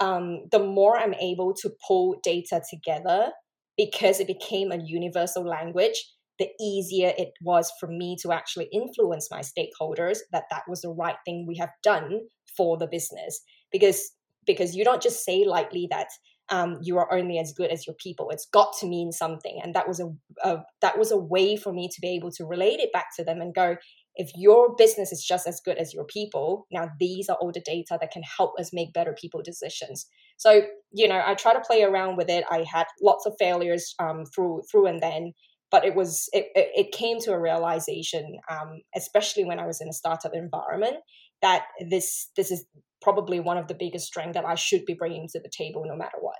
um, 0.00 0.46
the 0.50 0.58
more 0.58 0.96
i'm 0.98 1.14
able 1.14 1.54
to 1.54 1.70
pull 1.86 2.16
data 2.24 2.60
together 2.68 3.30
because 3.76 4.20
it 4.20 4.26
became 4.26 4.72
a 4.72 4.82
universal 4.84 5.46
language 5.46 6.04
the 6.38 6.48
easier 6.60 7.12
it 7.18 7.32
was 7.42 7.70
for 7.78 7.86
me 7.88 8.16
to 8.20 8.32
actually 8.32 8.68
influence 8.72 9.28
my 9.30 9.40
stakeholders 9.40 10.18
that 10.32 10.44
that 10.50 10.62
was 10.68 10.80
the 10.80 10.90
right 10.90 11.16
thing 11.24 11.44
we 11.46 11.56
have 11.56 11.70
done 11.82 12.20
for 12.56 12.76
the 12.78 12.86
business 12.86 13.40
because 13.70 14.12
because 14.46 14.74
you 14.74 14.84
don't 14.84 15.02
just 15.02 15.24
say 15.24 15.44
lightly 15.44 15.86
that 15.90 16.08
um, 16.48 16.78
you 16.82 16.98
are 16.98 17.12
only 17.12 17.38
as 17.38 17.52
good 17.52 17.70
as 17.70 17.86
your 17.86 17.94
people. 17.94 18.28
It's 18.30 18.46
got 18.46 18.74
to 18.80 18.86
mean 18.86 19.12
something, 19.12 19.58
and 19.62 19.74
that 19.74 19.88
was 19.88 20.00
a, 20.00 20.08
a 20.42 20.58
that 20.80 20.98
was 20.98 21.10
a 21.10 21.16
way 21.16 21.56
for 21.56 21.72
me 21.72 21.88
to 21.88 22.00
be 22.00 22.08
able 22.08 22.30
to 22.32 22.44
relate 22.44 22.80
it 22.80 22.92
back 22.92 23.06
to 23.16 23.24
them 23.24 23.40
and 23.40 23.54
go. 23.54 23.76
If 24.16 24.30
your 24.36 24.74
business 24.76 25.10
is 25.10 25.24
just 25.24 25.46
as 25.46 25.60
good 25.64 25.78
as 25.78 25.94
your 25.94 26.04
people, 26.04 26.66
now 26.70 26.90
these 27.00 27.28
are 27.28 27.36
all 27.40 27.52
the 27.52 27.60
data 27.60 27.98
that 28.00 28.10
can 28.10 28.22
help 28.22 28.52
us 28.58 28.70
make 28.72 28.92
better 28.92 29.14
people 29.18 29.42
decisions. 29.42 30.06
So 30.36 30.62
you 30.92 31.08
know, 31.08 31.22
I 31.24 31.34
try 31.34 31.54
to 31.54 31.60
play 31.60 31.82
around 31.82 32.16
with 32.16 32.28
it. 32.28 32.44
I 32.50 32.64
had 32.70 32.86
lots 33.02 33.26
of 33.26 33.34
failures 33.38 33.94
um, 33.98 34.24
through 34.34 34.62
through 34.70 34.86
and 34.86 35.00
then, 35.00 35.32
but 35.70 35.84
it 35.84 35.94
was 35.94 36.28
it, 36.32 36.46
it 36.54 36.92
came 36.92 37.18
to 37.20 37.32
a 37.32 37.40
realization, 37.40 38.38
um, 38.50 38.82
especially 38.94 39.44
when 39.44 39.58
I 39.58 39.66
was 39.66 39.80
in 39.80 39.88
a 39.88 39.92
startup 39.92 40.34
environment, 40.34 40.96
that 41.40 41.64
this 41.88 42.28
this 42.36 42.50
is 42.50 42.64
probably 43.00 43.40
one 43.40 43.58
of 43.58 43.66
the 43.66 43.74
biggest 43.74 44.06
strengths 44.06 44.36
that 44.36 44.44
I 44.44 44.54
should 44.54 44.84
be 44.84 44.94
bringing 44.94 45.28
to 45.32 45.40
the 45.40 45.50
table 45.50 45.84
no 45.86 45.96
matter 45.96 46.18
what. 46.20 46.36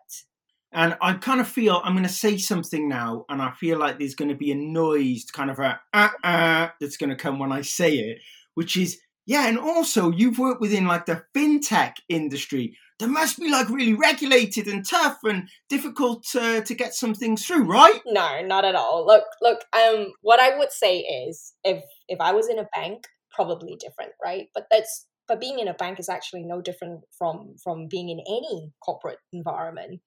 And 0.73 0.97
I 1.03 1.15
kind 1.15 1.41
of 1.41 1.49
feel 1.49 1.81
I'm 1.85 1.93
going 1.93 2.05
to 2.05 2.09
say 2.09 2.39
something 2.39 2.89
now, 2.89 3.27
and 3.29 3.43
I 3.43 3.53
feel 3.53 3.79
like 3.79 3.99
there's 3.99 4.15
going 4.15 4.31
to 4.31 4.35
be 4.35 4.51
a 4.51 4.57
noise, 4.57 5.25
kind 5.31 5.51
of 5.51 5.59
a 5.59 5.81
uh 5.93 6.09
uh, 6.25 6.69
that's 6.81 6.97
going 6.97 7.11
to 7.11 7.17
come 7.17 7.39
when 7.39 7.53
I 7.53 7.63
say 7.63 7.95
it, 7.97 8.19
which 8.55 8.77
is 8.77 8.99
yeah. 9.27 9.49
And 9.49 9.59
also, 9.59 10.11
you've 10.11 10.39
worked 10.39 10.61
within 10.61 10.87
like 10.87 11.07
the 11.07 11.25
fintech 11.37 11.95
industry. 12.09 12.77
There 12.99 13.09
must 13.09 13.39
be 13.39 13.51
like 13.51 13.69
really 13.69 13.95
regulated 13.95 14.67
and 14.67 14.87
tough 14.89 15.19
and 15.25 15.49
difficult 15.69 16.25
uh, 16.35 16.61
to 16.63 16.75
get 16.75 16.95
some 16.95 17.15
things 17.15 17.45
through, 17.45 17.65
right? 17.65 18.01
No, 18.07 18.43
not 18.43 18.65
at 18.65 18.75
all. 18.75 19.05
Look, 19.07 19.25
look. 19.43 19.65
Um, 19.73 20.13
what 20.23 20.41
I 20.41 20.57
would 20.57 20.73
say 20.73 20.99
is, 20.99 21.53
if 21.65 21.85
if 22.09 22.21
I 22.21 22.33
was 22.33 22.49
in 22.49 22.59
a 22.59 22.69
bank, 22.75 23.05
probably 23.31 23.77
different, 23.79 24.13
right? 24.25 24.49
But 24.55 24.69
that's 24.71 25.07
but 25.29 25.41
being 25.41 25.59
in 25.59 25.69
a 25.69 25.75
bank 25.75 26.01
is 26.01 26.09
actually 26.09 26.45
no 26.45 26.63
different 26.63 27.01
from 27.19 27.57
from 27.63 27.89
being 27.89 28.09
in 28.09 28.21
any 28.21 28.73
corporate 28.85 29.19
environment 29.33 30.01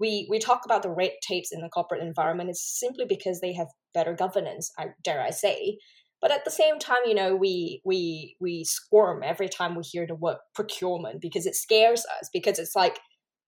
we 0.00 0.26
we 0.30 0.38
talk 0.38 0.62
about 0.64 0.82
the 0.82 0.90
red 0.90 1.12
tapes 1.22 1.52
in 1.52 1.60
the 1.60 1.68
corporate 1.68 2.02
environment 2.02 2.50
it's 2.50 2.78
simply 2.80 3.04
because 3.08 3.40
they 3.40 3.52
have 3.52 3.68
better 3.94 4.14
governance 4.14 4.72
I, 4.78 4.86
dare 5.04 5.22
i 5.22 5.30
say 5.30 5.78
but 6.20 6.32
at 6.32 6.44
the 6.44 6.50
same 6.50 6.78
time 6.78 7.00
you 7.06 7.14
know 7.14 7.36
we 7.36 7.80
we 7.84 8.36
we 8.40 8.64
squirm 8.64 9.22
every 9.22 9.48
time 9.48 9.74
we 9.76 9.82
hear 9.84 10.06
the 10.06 10.14
word 10.14 10.38
procurement 10.54 11.20
because 11.20 11.46
it 11.46 11.54
scares 11.54 12.04
us 12.18 12.28
because 12.32 12.58
it's 12.58 12.74
like 12.74 12.98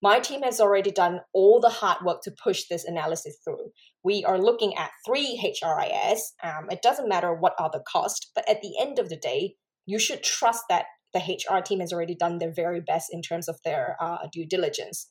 my 0.02 0.18
team 0.18 0.42
has 0.42 0.60
already 0.60 0.90
done 0.90 1.20
all 1.32 1.60
the 1.60 1.68
hard 1.68 1.98
work 2.04 2.22
to 2.22 2.32
push 2.32 2.64
this 2.68 2.84
analysis 2.84 3.38
through. 3.44 3.70
We 4.02 4.24
are 4.24 4.36
looking 4.36 4.76
at 4.76 4.90
three 5.06 5.40
HRIS. 5.40 6.18
Um, 6.42 6.68
it 6.70 6.82
doesn't 6.82 7.08
matter 7.08 7.32
what 7.32 7.54
are 7.56 7.70
the 7.72 7.84
cost, 7.86 8.32
but 8.34 8.48
at 8.50 8.62
the 8.62 8.74
end 8.80 8.98
of 8.98 9.08
the 9.08 9.16
day, 9.16 9.54
you 9.86 10.00
should 10.00 10.24
trust 10.24 10.64
that 10.68 10.86
the 11.14 11.20
HR 11.20 11.60
team 11.60 11.78
has 11.78 11.92
already 11.92 12.16
done 12.16 12.38
their 12.38 12.52
very 12.52 12.80
best 12.80 13.10
in 13.12 13.22
terms 13.22 13.48
of 13.48 13.60
their 13.64 13.96
uh, 14.00 14.26
due 14.32 14.44
diligence. 14.44 15.08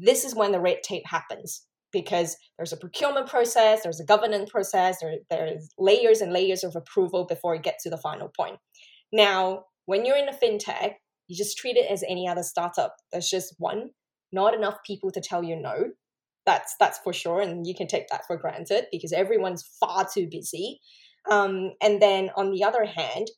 This 0.00 0.24
is 0.24 0.34
when 0.34 0.52
the 0.52 0.60
red 0.60 0.82
tape 0.82 1.04
happens 1.06 1.66
because 1.92 2.36
there's 2.56 2.72
a 2.72 2.76
procurement 2.78 3.28
process, 3.28 3.82
there's 3.82 4.00
a 4.00 4.04
governance 4.04 4.50
process, 4.50 4.98
there, 5.00 5.16
there's 5.28 5.68
layers 5.78 6.20
and 6.20 6.32
layers 6.32 6.64
of 6.64 6.74
approval 6.74 7.26
before 7.26 7.54
it 7.54 7.62
gets 7.62 7.84
to 7.84 7.90
the 7.90 7.98
final 7.98 8.32
point. 8.34 8.56
Now, 9.12 9.64
when 9.84 10.06
you're 10.06 10.16
in 10.16 10.28
a 10.28 10.32
fintech, 10.32 10.94
you 11.28 11.36
just 11.36 11.58
treat 11.58 11.76
it 11.76 11.90
as 11.90 12.02
any 12.08 12.26
other 12.26 12.42
startup. 12.42 12.94
There's 13.12 13.28
just 13.28 13.54
one, 13.58 13.90
not 14.32 14.54
enough 14.54 14.78
people 14.86 15.10
to 15.10 15.20
tell 15.20 15.44
you 15.44 15.56
no. 15.56 15.90
That's 16.44 16.74
that's 16.80 16.98
for 16.98 17.12
sure, 17.12 17.40
and 17.40 17.66
you 17.66 17.74
can 17.74 17.86
take 17.86 18.08
that 18.08 18.26
for 18.26 18.36
granted 18.36 18.86
because 18.90 19.12
everyone's 19.12 19.62
far 19.78 20.08
too 20.12 20.26
busy. 20.28 20.80
Um, 21.30 21.72
and 21.80 22.02
then 22.02 22.30
on 22.36 22.50
the 22.50 22.64
other 22.64 22.84
hand, 22.84 23.28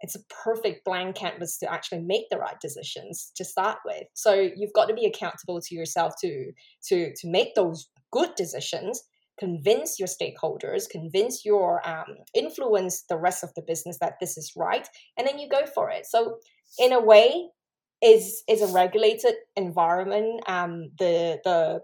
it's 0.00 0.14
a 0.14 0.20
perfect 0.44 0.84
blank 0.84 1.16
canvas 1.16 1.58
to 1.58 1.72
actually 1.72 2.00
make 2.00 2.26
the 2.30 2.38
right 2.38 2.58
decisions 2.60 3.32
to 3.36 3.44
start 3.44 3.78
with. 3.84 4.04
So 4.14 4.32
you've 4.32 4.72
got 4.72 4.86
to 4.86 4.94
be 4.94 5.06
accountable 5.06 5.60
to 5.60 5.74
yourself 5.74 6.14
to 6.22 6.52
to 6.88 7.12
to 7.14 7.28
make 7.28 7.54
those 7.54 7.88
good 8.12 8.34
decisions 8.36 9.02
convince 9.38 10.00
your 10.00 10.08
stakeholders 10.08 10.88
convince 10.90 11.44
your 11.44 11.86
um, 11.88 12.16
influence 12.34 13.04
the 13.08 13.16
rest 13.16 13.44
of 13.44 13.54
the 13.54 13.62
business 13.62 13.98
that 14.00 14.14
this 14.20 14.36
is 14.36 14.52
right 14.56 14.88
and 15.16 15.28
then 15.28 15.38
you 15.38 15.48
go 15.48 15.64
for 15.66 15.90
it. 15.90 16.06
So 16.06 16.38
in 16.78 16.92
a 16.92 17.00
way 17.00 17.48
is 18.02 18.42
is 18.48 18.62
a 18.62 18.72
regulated 18.72 19.34
environment 19.56 20.42
um, 20.48 20.90
the 20.98 21.38
the 21.44 21.80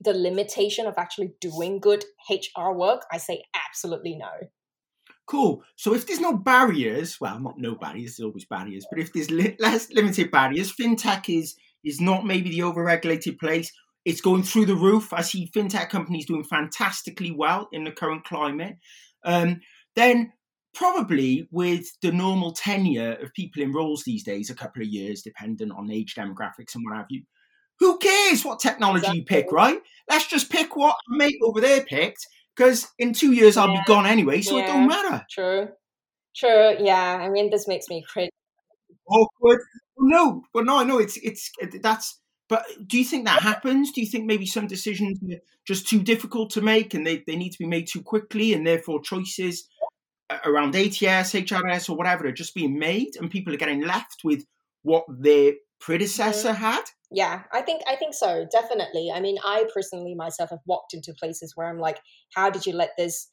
the 0.00 0.12
limitation 0.12 0.86
of 0.86 0.94
actually 0.98 1.32
doing 1.40 1.80
good 1.80 2.04
hr 2.30 2.70
work? 2.72 3.02
I 3.10 3.18
say 3.18 3.42
absolutely 3.54 4.16
no 4.16 4.30
Cool. 5.26 5.64
So 5.74 5.92
if 5.92 6.06
there's 6.06 6.20
no 6.20 6.36
barriers, 6.36 7.20
well, 7.20 7.40
not 7.40 7.58
no 7.58 7.74
barriers, 7.74 8.16
there's 8.16 8.26
always 8.26 8.44
barriers, 8.44 8.86
but 8.88 9.00
if 9.00 9.12
there's 9.12 9.30
li- 9.30 9.56
less 9.58 9.90
limited 9.90 10.30
barriers, 10.30 10.72
fintech 10.72 11.28
is 11.28 11.56
is 11.84 12.00
not 12.00 12.24
maybe 12.26 12.50
the 12.50 12.60
overregulated 12.60 13.38
place. 13.38 13.72
It's 14.04 14.20
going 14.20 14.44
through 14.44 14.66
the 14.66 14.76
roof. 14.76 15.12
I 15.12 15.22
see 15.22 15.50
fintech 15.54 15.88
companies 15.88 16.26
doing 16.26 16.44
fantastically 16.44 17.32
well 17.32 17.68
in 17.72 17.84
the 17.84 17.90
current 17.90 18.24
climate. 18.24 18.76
Um, 19.24 19.60
then 19.96 20.32
probably 20.74 21.48
with 21.50 21.86
the 22.02 22.12
normal 22.12 22.52
tenure 22.52 23.14
of 23.14 23.34
people 23.34 23.62
in 23.62 23.72
roles 23.72 24.04
these 24.04 24.22
days, 24.22 24.50
a 24.50 24.54
couple 24.54 24.82
of 24.82 24.88
years, 24.88 25.22
dependent 25.22 25.72
on 25.72 25.90
age 25.90 26.14
demographics 26.14 26.74
and 26.74 26.84
what 26.84 26.96
have 26.96 27.06
you. 27.08 27.22
Who 27.80 27.98
cares 27.98 28.44
what 28.44 28.60
technology 28.60 28.98
exactly. 28.98 29.18
you 29.18 29.24
pick, 29.24 29.52
right? 29.52 29.80
Let's 30.08 30.28
just 30.28 30.50
pick 30.50 30.76
what 30.76 30.96
mate 31.08 31.36
over 31.42 31.60
there 31.60 31.82
picked 31.82 32.26
because 32.56 32.88
in 32.98 33.12
two 33.12 33.32
years 33.32 33.56
I'll 33.56 33.72
be 33.72 33.82
gone 33.86 34.06
anyway, 34.06 34.40
so 34.42 34.56
yeah. 34.56 34.64
it 34.64 34.66
don't 34.66 34.86
matter. 34.86 35.24
True, 35.30 35.68
true. 36.34 36.76
Yeah, 36.80 37.18
I 37.20 37.28
mean, 37.28 37.50
this 37.50 37.68
makes 37.68 37.88
me 37.88 38.04
cringe. 38.08 38.30
Awkward. 39.08 39.60
No, 39.98 40.42
but 40.52 40.64
no, 40.64 40.78
I 40.78 40.84
know 40.84 40.98
it's 40.98 41.16
it's 41.18 41.50
that's. 41.82 42.20
But 42.48 42.64
do 42.86 42.98
you 42.98 43.04
think 43.04 43.26
that 43.26 43.42
happens? 43.50 43.92
Do 43.92 44.00
you 44.00 44.06
think 44.06 44.26
maybe 44.26 44.46
some 44.46 44.66
decisions 44.66 45.18
are 45.30 45.38
just 45.66 45.88
too 45.88 46.00
difficult 46.00 46.50
to 46.50 46.60
make 46.60 46.94
and 46.94 47.04
they, 47.04 47.24
they 47.26 47.34
need 47.34 47.50
to 47.50 47.58
be 47.58 47.66
made 47.66 47.88
too 47.88 48.02
quickly 48.02 48.54
and 48.54 48.64
therefore 48.64 49.02
choices 49.02 49.68
around 50.44 50.76
ATS, 50.76 51.32
HRS, 51.32 51.90
or 51.90 51.96
whatever 51.96 52.26
are 52.26 52.32
just 52.32 52.54
being 52.54 52.78
made 52.78 53.16
and 53.18 53.30
people 53.30 53.52
are 53.52 53.58
getting 53.58 53.82
left 53.82 54.22
with 54.22 54.44
what 54.82 55.04
their 55.08 55.54
predecessor 55.80 56.50
mm-hmm. 56.50 56.62
had? 56.62 56.84
Yeah 57.10 57.42
i 57.52 57.60
think 57.60 57.82
i 57.86 57.96
think 57.96 58.14
so 58.14 58.46
definitely. 58.50 59.10
I 59.14 59.20
mean 59.20 59.36
i 59.44 59.64
personally 59.72 60.14
myself 60.14 60.50
have 60.50 60.60
walked 60.66 60.94
into 60.94 61.14
places 61.14 61.52
where 61.54 61.68
i'm 61.68 61.78
like 61.78 62.00
how 62.34 62.50
did 62.50 62.66
you 62.66 62.72
let 62.72 62.90
this 62.98 63.28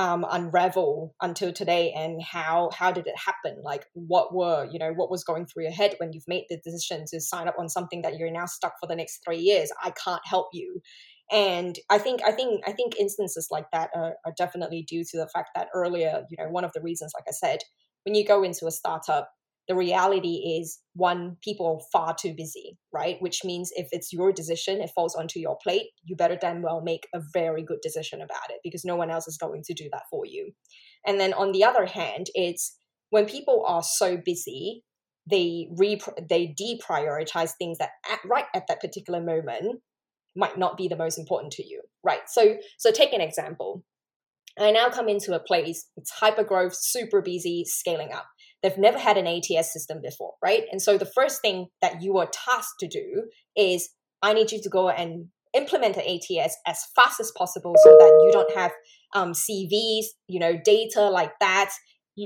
um, 0.00 0.24
unravel 0.30 1.14
until 1.20 1.52
today 1.52 1.92
and 1.94 2.22
how 2.22 2.70
how 2.72 2.90
did 2.90 3.06
it 3.06 3.16
happen? 3.18 3.62
Like 3.62 3.84
what 3.92 4.34
were 4.34 4.66
you 4.72 4.78
know 4.78 4.94
what 4.94 5.10
was 5.10 5.24
going 5.24 5.44
through 5.44 5.64
your 5.64 5.72
head 5.72 5.94
when 5.98 6.14
you've 6.14 6.26
made 6.26 6.44
the 6.48 6.56
decision 6.56 7.04
to 7.10 7.20
sign 7.20 7.48
up 7.48 7.56
on 7.58 7.68
something 7.68 8.00
that 8.00 8.16
you're 8.16 8.30
now 8.30 8.46
stuck 8.46 8.72
for 8.80 8.86
the 8.86 8.96
next 8.96 9.20
three 9.22 9.40
years? 9.40 9.70
I 9.84 9.90
can't 9.90 10.22
help 10.24 10.46
you. 10.54 10.80
And 11.30 11.78
i 11.90 11.98
think 11.98 12.22
i 12.24 12.32
think 12.32 12.62
i 12.66 12.72
think 12.72 12.98
instances 12.98 13.48
like 13.50 13.66
that 13.72 13.90
are, 13.94 14.14
are 14.24 14.32
definitely 14.36 14.82
due 14.82 15.04
to 15.04 15.16
the 15.16 15.28
fact 15.28 15.50
that 15.54 15.68
earlier 15.72 16.24
you 16.28 16.36
know 16.42 16.50
one 16.50 16.64
of 16.64 16.72
the 16.72 16.80
reasons 16.80 17.12
like 17.14 17.22
i 17.28 17.30
said 17.30 17.60
when 18.04 18.16
you 18.16 18.26
go 18.26 18.42
into 18.42 18.66
a 18.66 18.72
startup 18.72 19.30
the 19.68 19.76
reality 19.76 20.58
is 20.60 20.80
one 20.94 21.36
people 21.42 21.66
are 21.66 21.86
far 21.92 22.14
too 22.18 22.34
busy 22.36 22.78
right? 22.92 23.16
Which 23.20 23.44
means 23.44 23.70
if 23.74 23.88
it's 23.92 24.12
your 24.12 24.32
decision 24.32 24.80
it 24.80 24.90
falls 24.94 25.14
onto 25.14 25.38
your 25.38 25.56
plate 25.62 25.88
you 26.04 26.16
better 26.16 26.36
damn 26.36 26.62
well 26.62 26.80
make 26.80 27.06
a 27.14 27.20
very 27.32 27.62
good 27.62 27.80
decision 27.82 28.20
about 28.20 28.50
it 28.50 28.60
because 28.62 28.84
no 28.84 28.96
one 28.96 29.10
else 29.10 29.28
is 29.28 29.38
going 29.38 29.62
to 29.64 29.74
do 29.74 29.88
that 29.92 30.02
for 30.10 30.26
you. 30.26 30.52
And 31.06 31.20
then 31.20 31.32
on 31.32 31.52
the 31.52 31.64
other 31.64 31.86
hand 31.86 32.26
it's 32.34 32.76
when 33.10 33.26
people 33.26 33.64
are 33.66 33.82
so 33.82 34.16
busy 34.16 34.84
they 35.30 35.68
re 35.76 36.00
they 36.28 36.54
deprioritize 36.60 37.52
things 37.58 37.78
that 37.78 37.90
at, 38.10 38.20
right 38.24 38.46
at 38.54 38.66
that 38.68 38.80
particular 38.80 39.20
moment 39.20 39.80
might 40.36 40.58
not 40.58 40.76
be 40.76 40.88
the 40.88 40.96
most 40.96 41.18
important 41.18 41.52
to 41.52 41.66
you 41.66 41.82
right? 42.02 42.22
So 42.28 42.56
so 42.78 42.90
take 42.90 43.12
an 43.12 43.20
example. 43.20 43.84
I 44.58 44.72
now 44.72 44.88
come 44.90 45.08
into 45.08 45.34
a 45.34 45.40
place, 45.40 45.86
it's 45.96 46.10
hyper 46.10 46.44
growth, 46.44 46.74
super 46.74 47.22
busy, 47.22 47.64
scaling 47.64 48.12
up. 48.12 48.26
They've 48.62 48.76
never 48.78 48.98
had 48.98 49.16
an 49.16 49.26
ATS 49.26 49.72
system 49.72 50.00
before, 50.02 50.34
right? 50.42 50.64
And 50.70 50.82
so 50.82 50.98
the 50.98 51.06
first 51.06 51.40
thing 51.40 51.68
that 51.80 52.02
you 52.02 52.18
are 52.18 52.28
tasked 52.32 52.80
to 52.80 52.88
do 52.88 53.24
is 53.56 53.90
I 54.22 54.34
need 54.34 54.52
you 54.52 54.60
to 54.62 54.68
go 54.68 54.90
and 54.90 55.28
implement 55.54 55.96
an 55.96 56.04
ATS 56.06 56.56
as 56.66 56.84
fast 56.94 57.20
as 57.20 57.32
possible 57.36 57.74
so 57.82 57.90
that 57.98 58.22
you 58.24 58.30
don't 58.32 58.54
have 58.54 58.72
um, 59.14 59.32
CVs, 59.32 60.04
you 60.28 60.38
know, 60.38 60.58
data 60.64 61.02
like 61.02 61.32
that 61.40 61.72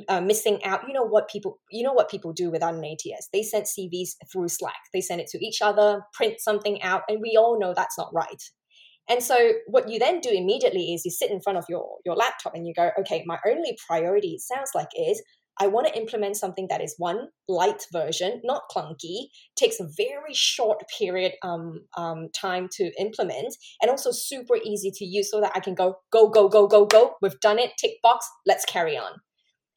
uh, 0.08 0.20
missing 0.20 0.62
out. 0.64 0.82
You 0.86 0.94
know 0.94 1.04
what 1.04 1.28
people 1.28 1.60
you 1.70 1.82
know 1.82 1.92
what 1.92 2.10
people 2.10 2.32
do 2.32 2.50
without 2.50 2.74
an 2.74 2.84
ATS. 2.84 3.28
They 3.32 3.42
send 3.42 3.66
CVs 3.66 4.10
through 4.32 4.48
Slack. 4.48 4.74
They 4.92 5.00
send 5.00 5.20
it 5.20 5.28
to 5.28 5.44
each 5.44 5.62
other, 5.62 6.02
print 6.12 6.40
something 6.40 6.82
out, 6.82 7.02
and 7.08 7.20
we 7.20 7.36
all 7.38 7.58
know 7.58 7.72
that's 7.74 7.98
not 7.98 8.12
right. 8.12 8.42
And 9.08 9.22
so 9.22 9.52
what 9.66 9.90
you 9.90 9.98
then 9.98 10.20
do 10.20 10.30
immediately 10.30 10.94
is 10.94 11.04
you 11.04 11.10
sit 11.10 11.30
in 11.30 11.40
front 11.40 11.58
of 11.58 11.64
your 11.68 11.98
your 12.04 12.16
laptop 12.16 12.54
and 12.54 12.66
you 12.66 12.74
go, 12.74 12.90
okay, 13.00 13.22
my 13.26 13.38
only 13.46 13.76
priority 13.86 14.34
it 14.34 14.40
sounds 14.40 14.70
like 14.74 14.88
is 14.96 15.22
I 15.60 15.68
want 15.68 15.86
to 15.86 15.96
implement 15.96 16.36
something 16.36 16.66
that 16.68 16.82
is 16.82 16.94
one 16.98 17.28
light 17.48 17.82
version, 17.92 18.40
not 18.44 18.62
clunky, 18.74 19.28
takes 19.56 19.78
a 19.78 19.88
very 19.96 20.32
short 20.32 20.82
period 20.98 21.32
um, 21.42 21.84
um, 21.96 22.28
time 22.34 22.68
to 22.72 22.90
implement, 22.98 23.54
and 23.80 23.90
also 23.90 24.10
super 24.10 24.56
easy 24.56 24.90
to 24.94 25.04
use, 25.04 25.30
so 25.30 25.40
that 25.40 25.52
I 25.54 25.60
can 25.60 25.74
go 25.74 25.96
go 26.10 26.28
go 26.28 26.48
go 26.48 26.66
go 26.66 26.86
go. 26.86 27.14
We've 27.22 27.38
done 27.40 27.58
it. 27.58 27.72
Tick 27.78 28.02
box. 28.02 28.28
Let's 28.46 28.64
carry 28.64 28.96
on. 28.96 29.12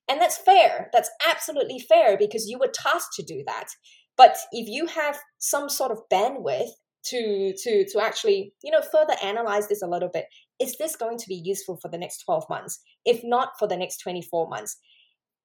And 0.09 0.21
that's 0.21 0.37
fair. 0.37 0.89
That's 0.93 1.09
absolutely 1.27 1.79
fair 1.79 2.17
because 2.17 2.47
you 2.47 2.57
were 2.57 2.71
tasked 2.73 3.13
to 3.15 3.23
do 3.23 3.43
that. 3.45 3.67
But 4.15 4.37
if 4.51 4.67
you 4.67 4.87
have 4.87 5.19
some 5.37 5.69
sort 5.69 5.91
of 5.91 5.99
bandwidth 6.11 6.69
to 7.05 7.53
to 7.63 7.85
to 7.85 8.01
actually 8.01 8.53
you 8.63 8.71
know 8.71 8.81
further 8.81 9.15
analyze 9.23 9.67
this 9.67 9.81
a 9.81 9.87
little 9.87 10.09
bit, 10.11 10.25
is 10.59 10.75
this 10.77 10.95
going 10.95 11.17
to 11.17 11.27
be 11.27 11.41
useful 11.43 11.77
for 11.81 11.89
the 11.89 11.97
next 11.97 12.23
12 12.25 12.45
months? 12.49 12.79
If 13.05 13.21
not 13.23 13.49
for 13.59 13.67
the 13.67 13.77
next 13.77 13.97
24 13.97 14.49
months. 14.49 14.77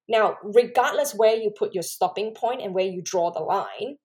Now, 0.07 0.37
regardless 0.43 1.13
where 1.13 1.35
you 1.35 1.51
put 1.57 1.73
your 1.73 1.83
stopping 1.83 2.33
point 2.33 2.61
and 2.61 2.73
where 2.73 2.85
you 2.85 3.01
draw 3.03 3.31
the 3.31 3.39
line, 3.39 3.97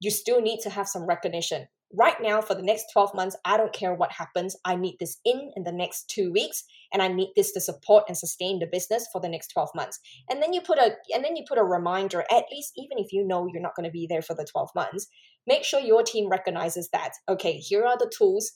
you 0.00 0.10
still 0.10 0.40
need 0.40 0.60
to 0.60 0.70
have 0.70 0.88
some 0.88 1.06
recognition. 1.06 1.68
Right 1.94 2.16
now 2.20 2.42
for 2.42 2.54
the 2.54 2.64
next 2.64 2.86
12 2.92 3.14
months 3.14 3.36
i 3.44 3.56
don't 3.56 3.72
care 3.72 3.94
what 3.94 4.10
happens. 4.10 4.56
I 4.64 4.74
need 4.74 4.96
this 4.98 5.18
in 5.24 5.52
in 5.54 5.62
the 5.62 5.72
next 5.72 6.10
two 6.10 6.32
weeks 6.32 6.64
and 6.92 7.00
i 7.00 7.06
need 7.06 7.30
this 7.36 7.52
to 7.52 7.60
support 7.60 8.04
and 8.08 8.16
sustain 8.16 8.58
the 8.58 8.66
business 8.66 9.06
for 9.12 9.20
the 9.20 9.28
next 9.28 9.48
12 9.48 9.70
months. 9.74 10.00
And 10.28 10.42
then 10.42 10.52
you 10.52 10.60
put 10.60 10.78
a 10.78 10.96
and 11.14 11.24
then 11.24 11.36
you 11.36 11.44
put 11.48 11.58
a 11.58 11.64
reminder 11.64 12.24
at 12.30 12.44
least 12.50 12.72
even 12.76 12.98
if 12.98 13.12
you 13.12 13.24
know 13.24 13.46
you're 13.46 13.62
not 13.62 13.76
going 13.76 13.84
to 13.84 13.92
be 13.92 14.06
there 14.08 14.22
for 14.22 14.34
the 14.34 14.44
12 14.44 14.70
months 14.74 15.06
make 15.46 15.62
sure 15.62 15.78
your 15.78 16.02
team 16.02 16.28
recognizes 16.28 16.88
that 16.92 17.12
okay 17.28 17.58
here 17.58 17.84
are 17.86 17.96
the 17.96 18.12
tools. 18.16 18.52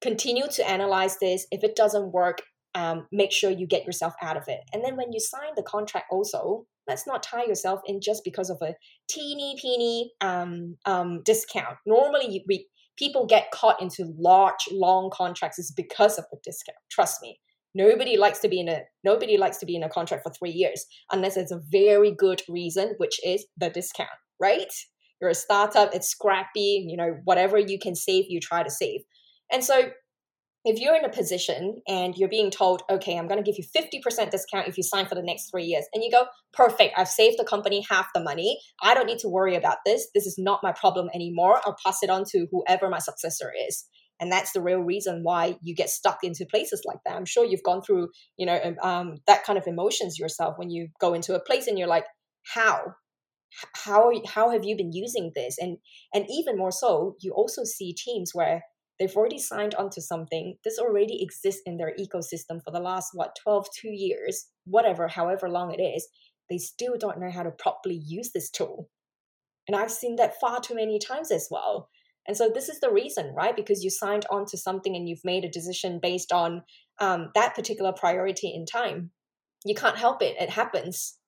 Continue 0.00 0.46
to 0.48 0.68
analyze 0.68 1.18
this. 1.18 1.46
If 1.50 1.62
it 1.62 1.76
doesn't 1.76 2.12
work 2.12 2.42
um, 2.76 3.08
make 3.10 3.32
sure 3.32 3.50
you 3.50 3.66
get 3.66 3.84
yourself 3.84 4.14
out 4.22 4.36
of 4.36 4.44
it 4.46 4.60
and 4.72 4.84
then 4.84 4.96
when 4.96 5.12
you 5.12 5.18
sign 5.18 5.50
the 5.56 5.62
contract 5.64 6.06
also 6.12 6.64
let's 6.86 7.06
not 7.06 7.22
tie 7.22 7.44
yourself 7.44 7.80
in 7.86 8.00
just 8.00 8.24
because 8.24 8.50
of 8.50 8.58
a 8.62 8.74
teeny 9.08 9.56
peeny 9.62 10.10
um, 10.20 10.76
um, 10.86 11.22
discount. 11.24 11.76
Normally, 11.86 12.44
we 12.48 12.66
people 12.96 13.26
get 13.26 13.50
caught 13.50 13.82
into 13.82 14.14
large, 14.18 14.68
long 14.70 15.10
contracts 15.12 15.58
is 15.58 15.70
because 15.70 16.18
of 16.18 16.24
the 16.30 16.38
discount. 16.44 16.78
Trust 16.90 17.20
me. 17.22 17.40
Nobody 17.74 18.16
likes 18.16 18.38
to 18.38 18.48
be 18.48 18.60
in 18.60 18.68
a 18.68 18.82
nobody 19.04 19.36
likes 19.36 19.58
to 19.58 19.66
be 19.66 19.76
in 19.76 19.82
a 19.82 19.88
contract 19.88 20.22
for 20.22 20.32
three 20.32 20.50
years 20.50 20.86
unless 21.12 21.36
it's 21.36 21.52
a 21.52 21.60
very 21.70 22.10
good 22.10 22.42
reason, 22.48 22.94
which 22.98 23.20
is 23.24 23.44
the 23.56 23.68
discount, 23.68 24.08
right? 24.40 24.72
You're 25.20 25.30
a 25.30 25.34
startup, 25.34 25.94
it's 25.94 26.08
scrappy, 26.08 26.86
you 26.88 26.96
know, 26.96 27.18
whatever 27.24 27.58
you 27.58 27.78
can 27.78 27.94
save, 27.94 28.26
you 28.28 28.38
try 28.38 28.62
to 28.62 28.70
save. 28.70 29.00
And 29.50 29.64
so 29.64 29.90
if 30.66 30.80
you're 30.80 30.96
in 30.96 31.04
a 31.04 31.08
position 31.08 31.80
and 31.86 32.16
you're 32.16 32.28
being 32.28 32.50
told, 32.50 32.82
okay, 32.90 33.16
I'm 33.16 33.28
going 33.28 33.42
to 33.42 33.48
give 33.48 33.56
you 33.56 33.64
50% 33.64 34.30
discount 34.30 34.66
if 34.66 34.76
you 34.76 34.82
sign 34.82 35.06
for 35.06 35.14
the 35.14 35.22
next 35.22 35.48
three 35.48 35.64
years, 35.64 35.86
and 35.94 36.02
you 36.02 36.10
go, 36.10 36.26
perfect, 36.52 36.94
I've 36.98 37.08
saved 37.08 37.38
the 37.38 37.44
company 37.44 37.86
half 37.88 38.08
the 38.12 38.20
money. 38.20 38.58
I 38.82 38.92
don't 38.92 39.06
need 39.06 39.20
to 39.20 39.28
worry 39.28 39.54
about 39.54 39.78
this. 39.86 40.08
This 40.12 40.26
is 40.26 40.36
not 40.36 40.64
my 40.64 40.72
problem 40.72 41.08
anymore. 41.14 41.60
I'll 41.64 41.76
pass 41.86 42.02
it 42.02 42.10
on 42.10 42.24
to 42.32 42.48
whoever 42.50 42.90
my 42.90 42.98
successor 42.98 43.52
is. 43.68 43.84
And 44.18 44.32
that's 44.32 44.52
the 44.52 44.62
real 44.62 44.80
reason 44.80 45.20
why 45.22 45.56
you 45.62 45.74
get 45.74 45.88
stuck 45.88 46.24
into 46.24 46.46
places 46.46 46.82
like 46.84 46.98
that. 47.04 47.14
I'm 47.14 47.26
sure 47.26 47.44
you've 47.44 47.62
gone 47.62 47.82
through, 47.82 48.08
you 48.36 48.46
know, 48.46 48.58
um, 48.64 48.76
um 48.82 49.14
that 49.26 49.44
kind 49.44 49.58
of 49.58 49.66
emotions 49.66 50.18
yourself 50.18 50.54
when 50.56 50.70
you 50.70 50.88
go 51.00 51.14
into 51.14 51.34
a 51.34 51.40
place 51.40 51.66
and 51.66 51.78
you're 51.78 51.86
like, 51.86 52.06
how? 52.54 52.94
How 53.84 54.10
how 54.26 54.50
have 54.50 54.64
you 54.64 54.76
been 54.76 54.92
using 54.92 55.32
this? 55.34 55.56
And 55.58 55.78
and 56.12 56.26
even 56.30 56.58
more 56.58 56.72
so, 56.72 57.16
you 57.20 57.32
also 57.32 57.64
see 57.64 57.94
teams 57.94 58.30
where 58.34 58.62
they've 58.98 59.16
already 59.16 59.38
signed 59.38 59.74
onto 59.74 60.00
something. 60.00 60.56
This 60.64 60.78
already 60.78 61.22
exists 61.22 61.62
in 61.66 61.76
their 61.76 61.94
ecosystem 61.98 62.62
for 62.62 62.70
the 62.70 62.80
last 62.80 63.10
what 63.14 63.36
12 63.42 63.68
2 63.74 63.88
years 63.88 64.48
whatever 64.64 65.08
however 65.08 65.48
long 65.48 65.72
it 65.72 65.82
is. 65.82 66.08
They 66.50 66.58
still 66.58 66.96
don't 66.98 67.18
know 67.18 67.30
how 67.30 67.42
to 67.42 67.50
properly 67.50 67.96
use 67.96 68.30
this 68.32 68.50
tool. 68.50 68.88
And 69.68 69.76
i've 69.76 69.90
seen 69.90 70.16
that 70.16 70.38
far 70.40 70.60
too 70.60 70.74
many 70.74 70.98
times 70.98 71.30
as 71.30 71.48
well. 71.50 71.88
And 72.28 72.36
so 72.36 72.50
this 72.52 72.68
is 72.68 72.80
the 72.80 72.90
reason 72.90 73.34
right? 73.34 73.54
Because 73.54 73.84
you 73.84 73.90
signed 73.90 74.26
on 74.30 74.46
to 74.46 74.58
something 74.58 74.96
and 74.96 75.08
you've 75.08 75.24
made 75.24 75.44
a 75.44 75.50
decision 75.50 76.00
based 76.00 76.32
on 76.32 76.62
um, 76.98 77.30
that 77.34 77.54
particular 77.54 77.92
priority 77.92 78.52
in 78.54 78.66
time. 78.66 79.10
You 79.64 79.74
can't 79.74 79.98
help 79.98 80.22
it. 80.22 80.36
It 80.40 80.50
happens. 80.50 81.18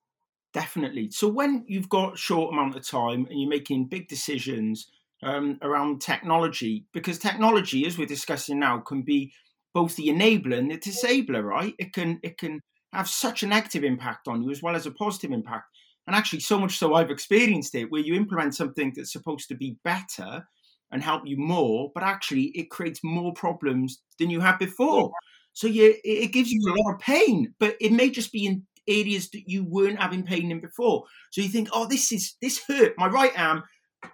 Definitely. 0.54 1.10
So 1.10 1.28
when 1.28 1.64
you've 1.68 1.88
got 1.88 2.18
short 2.18 2.52
amount 2.52 2.74
of 2.74 2.86
time 2.86 3.26
and 3.28 3.40
you're 3.40 3.50
making 3.50 3.86
big 3.86 4.08
decisions 4.08 4.88
um, 5.22 5.58
around 5.62 6.00
technology 6.00 6.86
because 6.92 7.18
technology, 7.18 7.86
as 7.86 7.98
we're 7.98 8.06
discussing 8.06 8.58
now, 8.58 8.78
can 8.78 9.02
be 9.02 9.32
both 9.74 9.96
the 9.96 10.08
enabler 10.08 10.58
and 10.58 10.70
the 10.70 10.78
disabler. 10.78 11.42
Right? 11.42 11.74
It 11.78 11.92
can 11.92 12.20
it 12.22 12.38
can 12.38 12.60
have 12.92 13.08
such 13.08 13.42
a 13.42 13.46
negative 13.46 13.84
impact 13.84 14.28
on 14.28 14.42
you 14.42 14.50
as 14.50 14.62
well 14.62 14.76
as 14.76 14.86
a 14.86 14.90
positive 14.90 15.32
impact. 15.32 15.66
And 16.06 16.16
actually, 16.16 16.40
so 16.40 16.58
much 16.58 16.78
so 16.78 16.94
I've 16.94 17.10
experienced 17.10 17.74
it 17.74 17.90
where 17.90 18.00
you 18.00 18.14
implement 18.14 18.54
something 18.54 18.92
that's 18.96 19.12
supposed 19.12 19.48
to 19.48 19.54
be 19.54 19.76
better 19.84 20.46
and 20.90 21.02
help 21.02 21.22
you 21.26 21.36
more, 21.36 21.90
but 21.94 22.02
actually 22.02 22.44
it 22.54 22.70
creates 22.70 23.00
more 23.04 23.34
problems 23.34 24.00
than 24.18 24.30
you 24.30 24.40
had 24.40 24.58
before. 24.58 25.12
So 25.52 25.66
yeah, 25.66 25.90
it 26.04 26.32
gives 26.32 26.50
you 26.50 26.62
a 26.62 26.76
lot 26.82 26.94
of 26.94 27.00
pain, 27.00 27.52
but 27.58 27.76
it 27.80 27.92
may 27.92 28.10
just 28.10 28.32
be 28.32 28.46
in 28.46 28.66
areas 28.88 29.28
that 29.30 29.42
you 29.48 29.64
weren't 29.64 30.00
having 30.00 30.22
pain 30.22 30.50
in 30.50 30.60
before. 30.60 31.04
So 31.30 31.42
you 31.42 31.48
think, 31.48 31.68
oh, 31.72 31.86
this 31.86 32.10
is 32.10 32.36
this 32.40 32.62
hurt 32.66 32.94
my 32.96 33.08
right 33.08 33.38
arm 33.38 33.64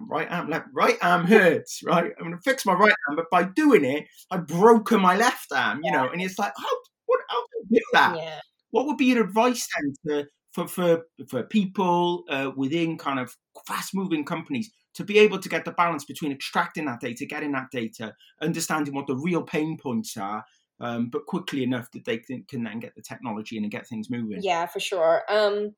right 0.01 0.31
arm, 0.31 0.49
left, 0.49 0.67
right 0.73 0.97
arm 1.03 1.27
hurts, 1.27 1.83
right? 1.85 2.13
I'm 2.19 2.25
going 2.25 2.37
to 2.37 2.43
fix 2.43 2.65
my 2.67 2.75
right 2.75 2.95
arm, 3.09 3.17
but 3.17 3.31
by 3.31 3.45
doing 3.45 3.85
it, 3.85 4.07
I've 4.31 4.47
broken 4.47 5.01
my 5.01 5.17
left 5.17 5.53
arm, 5.53 5.81
you 5.83 5.91
yeah. 5.93 6.03
know. 6.03 6.11
And 6.11 6.21
it's 6.23 6.39
like, 6.39 6.53
how, 6.57 6.77
what, 7.07 7.21
how 7.29 7.37
do 7.37 7.67
you 7.69 7.81
do 7.81 7.85
that? 7.93 8.17
Yeah. 8.17 8.41
What 8.71 8.87
would 8.87 8.97
be 8.97 9.07
your 9.07 9.25
advice 9.25 9.69
then 9.77 9.95
to, 10.07 10.29
for 10.53 10.69
for 10.69 11.03
for 11.29 11.43
people 11.43 12.25
uh, 12.29 12.51
within 12.57 12.97
kind 12.97 13.19
of 13.19 13.35
fast 13.67 13.95
moving 13.95 14.25
companies 14.25 14.71
to 14.95 15.05
be 15.05 15.19
able 15.19 15.39
to 15.39 15.49
get 15.49 15.65
the 15.65 15.73
balance 15.73 16.05
between 16.05 16.33
extracting 16.33 16.87
that 16.87 17.01
data, 17.01 17.27
getting 17.27 17.53
that 17.53 17.71
data, 17.73 18.15
understanding 18.41 18.95
what 18.95 19.07
the 19.07 19.17
real 19.17 19.43
pain 19.43 19.77
points 19.77 20.17
are, 20.17 20.45
um, 20.81 21.09
but 21.09 21.27
quickly 21.27 21.65
enough 21.65 21.91
that 21.93 22.05
they 22.05 22.19
can, 22.19 22.45
can, 22.49 22.63
then 22.63 22.79
get 22.79 22.95
the 22.95 23.03
technology 23.03 23.57
in 23.57 23.65
and 23.65 23.73
get 23.73 23.89
things 23.89 24.09
moving. 24.09 24.39
Yeah, 24.41 24.67
for 24.67 24.79
sure. 24.79 25.23
Um, 25.29 25.75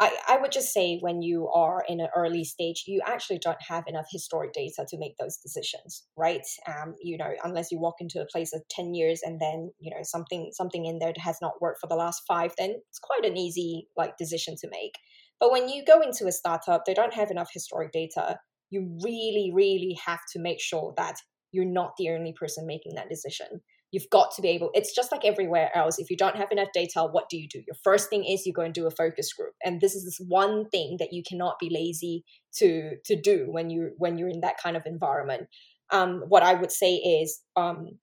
I, 0.00 0.16
I 0.28 0.38
would 0.38 0.50
just 0.50 0.72
say 0.72 0.98
when 1.00 1.22
you 1.22 1.48
are 1.48 1.84
in 1.88 2.00
an 2.00 2.08
early 2.16 2.42
stage, 2.44 2.84
you 2.86 3.00
actually 3.06 3.38
don't 3.38 3.62
have 3.68 3.84
enough 3.86 4.06
historic 4.10 4.52
data 4.52 4.84
to 4.88 4.98
make 4.98 5.16
those 5.18 5.36
decisions, 5.36 6.04
right? 6.16 6.44
Um, 6.66 6.94
you 7.00 7.16
know, 7.16 7.30
unless 7.44 7.70
you 7.70 7.78
walk 7.78 7.96
into 8.00 8.20
a 8.20 8.26
place 8.26 8.52
of 8.52 8.62
10 8.70 8.94
years 8.94 9.20
and 9.22 9.40
then, 9.40 9.70
you 9.78 9.94
know, 9.94 10.02
something 10.02 10.50
something 10.52 10.84
in 10.86 10.98
there 10.98 11.12
that 11.12 11.20
has 11.20 11.38
not 11.40 11.60
worked 11.60 11.80
for 11.80 11.86
the 11.86 11.94
last 11.94 12.22
five, 12.26 12.52
then 12.58 12.70
it's 12.70 12.98
quite 12.98 13.24
an 13.24 13.36
easy 13.36 13.88
like 13.96 14.16
decision 14.16 14.56
to 14.62 14.68
make. 14.68 14.94
But 15.38 15.52
when 15.52 15.68
you 15.68 15.84
go 15.84 16.00
into 16.00 16.26
a 16.26 16.32
startup, 16.32 16.84
they 16.84 16.94
don't 16.94 17.14
have 17.14 17.30
enough 17.30 17.50
historic 17.52 17.92
data. 17.92 18.38
You 18.70 18.98
really, 19.02 19.52
really 19.54 19.96
have 20.04 20.20
to 20.32 20.40
make 20.40 20.60
sure 20.60 20.92
that 20.96 21.16
you're 21.52 21.64
not 21.64 21.92
the 21.98 22.10
only 22.10 22.32
person 22.32 22.66
making 22.66 22.96
that 22.96 23.08
decision 23.08 23.60
You've 23.94 24.10
got 24.10 24.34
to 24.34 24.42
be 24.42 24.48
able, 24.48 24.70
it's 24.74 24.92
just 24.92 25.12
like 25.12 25.24
everywhere 25.24 25.70
else. 25.72 26.00
If 26.00 26.10
you 26.10 26.16
don't 26.16 26.34
have 26.34 26.50
enough 26.50 26.70
data, 26.74 27.06
what 27.10 27.28
do 27.28 27.36
you 27.36 27.46
do? 27.48 27.62
Your 27.64 27.76
first 27.84 28.10
thing 28.10 28.24
is 28.24 28.44
you 28.44 28.52
go 28.52 28.62
and 28.62 28.74
do 28.74 28.88
a 28.88 28.90
focus 28.90 29.32
group. 29.32 29.54
And 29.64 29.80
this 29.80 29.94
is 29.94 30.04
this 30.04 30.18
one 30.26 30.68
thing 30.70 30.96
that 30.98 31.12
you 31.12 31.22
cannot 31.22 31.60
be 31.60 31.70
lazy 31.70 32.24
to 32.56 32.96
to 33.04 33.14
do 33.14 33.46
when 33.48 33.70
you 33.70 33.92
when 33.98 34.18
you're 34.18 34.28
in 34.28 34.40
that 34.40 34.58
kind 34.60 34.76
of 34.76 34.82
environment. 34.84 35.46
Um, 35.92 36.24
what 36.26 36.42
I 36.42 36.54
would 36.54 36.72
say 36.72 36.94
is 36.94 37.40
um, 37.54 37.98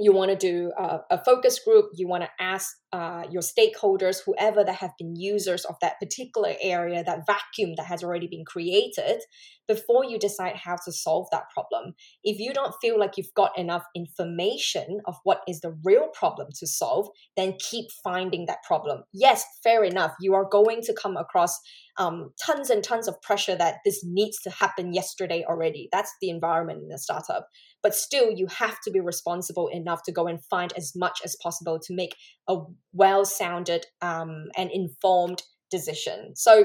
you 0.00 0.12
want 0.12 0.32
to 0.32 0.36
do 0.36 0.72
a, 0.76 1.00
a, 1.10 1.24
focus 1.24 1.60
group 1.60 1.90
you 1.94 2.08
want 2.08 2.24
to 2.24 2.30
ask 2.40 2.74
uh, 2.92 3.24
your 3.30 3.42
stakeholders 3.42 4.18
whoever 4.24 4.64
that 4.64 4.76
have 4.76 4.90
been 4.98 5.14
users 5.14 5.64
of 5.64 5.76
that 5.80 6.00
particular 6.00 6.54
area 6.60 7.04
that 7.04 7.26
vacuum 7.26 7.74
that 7.76 7.86
has 7.86 8.02
already 8.02 8.26
been 8.26 8.44
created 8.44 9.20
before 9.68 10.04
you 10.04 10.18
decide 10.18 10.56
how 10.56 10.76
to 10.84 10.90
solve 10.90 11.28
that 11.30 11.44
problem. 11.54 11.94
If 12.24 12.40
you 12.40 12.52
don't 12.52 12.74
feel 12.82 12.98
like 12.98 13.16
you've 13.16 13.34
got 13.36 13.56
enough 13.56 13.84
information 13.94 15.00
of 15.06 15.14
what 15.22 15.42
is 15.46 15.60
the 15.60 15.76
real 15.84 16.08
problem 16.12 16.48
to 16.58 16.66
solve 16.66 17.08
then 17.36 17.54
keep 17.60 17.86
finding 18.02 18.46
that 18.46 18.64
problem. 18.66 19.04
Yes 19.12 19.44
fair 19.62 19.84
enough 19.84 20.12
you 20.20 20.34
are 20.34 20.48
going 20.50 20.80
to 20.82 20.94
come 21.00 21.16
across 21.16 21.60
um, 22.00 22.32
tons 22.44 22.70
and 22.70 22.82
tons 22.82 23.06
of 23.06 23.20
pressure 23.22 23.54
that 23.56 23.76
this 23.84 24.02
needs 24.04 24.38
to 24.40 24.50
happen 24.50 24.94
yesterday 24.94 25.44
already. 25.46 25.88
That's 25.92 26.12
the 26.20 26.30
environment 26.30 26.82
in 26.82 26.92
a 26.92 26.98
startup. 26.98 27.46
But 27.82 27.94
still 27.94 28.30
you 28.30 28.46
have 28.46 28.78
to 28.84 28.90
be 28.90 29.00
responsible 29.00 29.68
enough 29.68 30.02
to 30.04 30.12
go 30.12 30.26
and 30.26 30.42
find 30.46 30.72
as 30.76 30.92
much 30.96 31.20
as 31.24 31.36
possible 31.42 31.78
to 31.78 31.94
make 31.94 32.16
a 32.48 32.56
well 32.92 33.24
sounded 33.24 33.86
um, 34.02 34.46
and 34.56 34.70
informed 34.70 35.42
decision. 35.70 36.34
So 36.36 36.64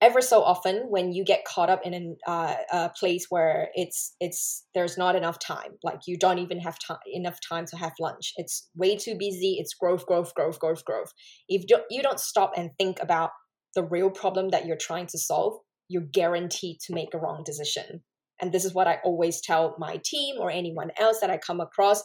ever 0.00 0.20
so 0.20 0.42
often 0.42 0.86
when 0.88 1.12
you 1.12 1.24
get 1.24 1.44
caught 1.44 1.68
up 1.68 1.80
in 1.84 1.92
an, 1.92 2.16
uh, 2.26 2.54
a 2.72 2.90
place 2.98 3.26
where 3.28 3.68
it's 3.74 4.14
it's 4.20 4.64
there's 4.74 4.96
not 4.96 5.14
enough 5.14 5.38
time 5.38 5.72
like 5.82 6.00
you 6.06 6.16
don't 6.16 6.38
even 6.38 6.58
have 6.58 6.78
time 6.78 6.98
enough 7.12 7.38
time 7.46 7.66
to 7.66 7.76
have 7.76 7.92
lunch 8.00 8.32
it's 8.36 8.68
way 8.74 8.96
too 8.96 9.14
busy 9.18 9.56
it's 9.58 9.74
growth 9.74 10.06
growth 10.06 10.34
growth 10.34 10.58
growth 10.58 10.84
growth. 10.84 11.12
If 11.48 11.66
don't 11.66 11.84
you 11.90 12.02
don't 12.02 12.20
stop 12.20 12.52
and 12.56 12.70
think 12.78 12.98
about 13.00 13.30
the 13.74 13.84
real 13.84 14.10
problem 14.10 14.48
that 14.50 14.66
you're 14.66 14.76
trying 14.76 15.06
to 15.08 15.18
solve 15.18 15.58
you're 15.88 16.02
guaranteed 16.02 16.78
to 16.80 16.94
make 16.94 17.12
a 17.14 17.18
wrong 17.18 17.42
decision. 17.44 18.02
And 18.40 18.52
this 18.52 18.64
is 18.64 18.72
what 18.72 18.88
i 18.88 18.98
always 19.04 19.40
tell 19.40 19.76
my 19.78 20.00
team 20.02 20.36
or 20.38 20.50
anyone 20.50 20.90
else 20.98 21.20
that 21.20 21.30
i 21.30 21.36
come 21.36 21.60
across 21.60 22.02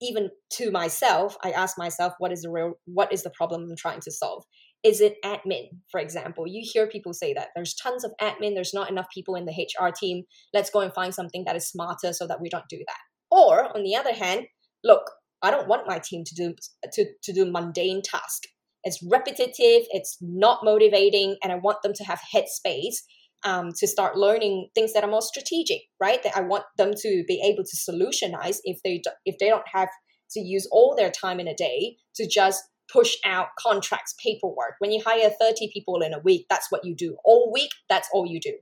even 0.00 0.30
to 0.50 0.70
myself 0.70 1.36
i 1.42 1.50
ask 1.50 1.78
myself 1.78 2.12
what 2.18 2.32
is 2.32 2.42
the 2.42 2.50
real 2.50 2.74
what 2.86 3.12
is 3.12 3.22
the 3.22 3.30
problem 3.30 3.62
i'm 3.62 3.76
trying 3.76 4.00
to 4.00 4.10
solve 4.10 4.44
is 4.86 5.00
it 5.00 5.16
admin, 5.24 5.68
for 5.90 5.98
example? 5.98 6.46
You 6.46 6.62
hear 6.64 6.86
people 6.86 7.12
say 7.12 7.34
that 7.34 7.48
there's 7.56 7.74
tons 7.74 8.04
of 8.04 8.12
admin, 8.20 8.54
there's 8.54 8.72
not 8.72 8.88
enough 8.88 9.08
people 9.12 9.34
in 9.34 9.44
the 9.44 9.52
HR 9.52 9.90
team. 9.90 10.22
Let's 10.54 10.70
go 10.70 10.78
and 10.78 10.94
find 10.94 11.12
something 11.12 11.42
that 11.44 11.56
is 11.56 11.66
smarter 11.66 12.12
so 12.12 12.24
that 12.28 12.40
we 12.40 12.48
don't 12.48 12.68
do 12.68 12.78
that. 12.78 12.98
Or 13.28 13.76
on 13.76 13.82
the 13.82 13.96
other 13.96 14.12
hand, 14.12 14.46
look, 14.84 15.10
I 15.42 15.50
don't 15.50 15.66
want 15.66 15.88
my 15.88 15.98
team 15.98 16.22
to 16.24 16.34
do 16.36 16.54
to, 16.92 17.04
to 17.24 17.32
do 17.32 17.50
mundane 17.50 18.00
tasks. 18.02 18.46
It's 18.84 19.02
repetitive, 19.10 19.88
it's 19.90 20.18
not 20.20 20.60
motivating, 20.62 21.36
and 21.42 21.52
I 21.52 21.56
want 21.56 21.82
them 21.82 21.92
to 21.94 22.04
have 22.04 22.20
headspace 22.32 22.98
um, 23.46 23.70
to 23.78 23.86
start 23.86 24.16
learning 24.16 24.68
things 24.74 24.92
that 24.92 25.04
are 25.04 25.10
more 25.10 25.22
strategic, 25.22 25.82
right? 26.00 26.22
That 26.22 26.36
I 26.36 26.40
want 26.40 26.64
them 26.76 26.92
to 26.94 27.24
be 27.26 27.40
able 27.42 27.64
to 27.64 27.76
solutionize 27.76 28.58
if 28.64 28.82
they 28.82 28.98
do, 28.98 29.10
if 29.24 29.38
they 29.38 29.48
don't 29.48 29.66
have 29.72 29.88
to 30.32 30.40
use 30.40 30.68
all 30.70 30.94
their 30.96 31.10
time 31.10 31.38
in 31.38 31.46
a 31.46 31.54
day 31.54 31.96
to 32.16 32.28
just 32.28 32.62
push 32.92 33.14
out 33.24 33.48
contracts, 33.58 34.14
paperwork. 34.22 34.74
When 34.80 34.90
you 34.90 35.02
hire 35.04 35.30
30 35.40 35.70
people 35.72 36.02
in 36.02 36.12
a 36.12 36.18
week, 36.18 36.46
that's 36.50 36.66
what 36.70 36.84
you 36.84 36.94
do. 36.94 37.16
All 37.24 37.52
week, 37.52 37.70
that's 37.88 38.08
all 38.12 38.26
you 38.26 38.40
do. 38.40 38.54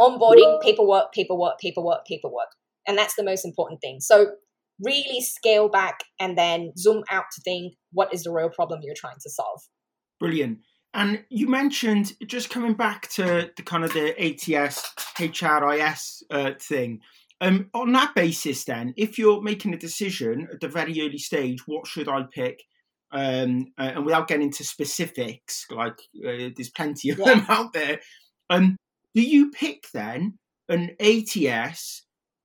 Onboarding, 0.00 0.60
paperwork, 0.62 1.12
paperwork, 1.12 1.58
paperwork, 1.60 2.06
paperwork. 2.06 2.48
And 2.88 2.98
that's 2.98 3.14
the 3.14 3.22
most 3.22 3.44
important 3.44 3.80
thing. 3.80 4.00
So 4.00 4.32
really 4.82 5.20
scale 5.20 5.68
back 5.68 6.00
and 6.18 6.36
then 6.36 6.72
zoom 6.76 7.04
out 7.10 7.24
to 7.34 7.42
think 7.42 7.74
what 7.92 8.12
is 8.12 8.24
the 8.24 8.32
real 8.32 8.50
problem 8.50 8.80
you're 8.82 8.94
trying 8.96 9.18
to 9.22 9.30
solve. 9.30 9.60
Brilliant. 10.18 10.58
And 10.94 11.24
you 11.30 11.48
mentioned 11.48 12.12
just 12.26 12.50
coming 12.50 12.74
back 12.74 13.08
to 13.10 13.50
the 13.56 13.62
kind 13.62 13.84
of 13.84 13.92
the 13.92 14.10
ATS 14.22 14.94
HRIS 15.16 16.22
uh, 16.30 16.52
thing. 16.58 17.00
Um, 17.40 17.70
on 17.74 17.92
that 17.92 18.14
basis, 18.14 18.64
then, 18.64 18.94
if 18.96 19.18
you're 19.18 19.42
making 19.42 19.74
a 19.74 19.78
decision 19.78 20.48
at 20.52 20.60
the 20.60 20.68
very 20.68 21.00
early 21.00 21.18
stage, 21.18 21.66
what 21.66 21.86
should 21.86 22.08
I 22.08 22.24
pick? 22.30 22.62
um, 23.12 23.72
uh, 23.78 23.92
and 23.94 24.04
without 24.04 24.26
getting 24.26 24.46
into 24.46 24.64
specifics, 24.64 25.66
like 25.70 25.98
uh, 26.26 26.50
there's 26.56 26.70
plenty 26.70 27.10
of 27.10 27.18
yeah. 27.18 27.26
them 27.26 27.46
out 27.48 27.72
there. 27.72 28.00
Um, 28.50 28.76
do 29.14 29.22
you 29.22 29.50
pick 29.50 29.86
then 29.92 30.38
an 30.68 30.96
ATS 30.98 32.02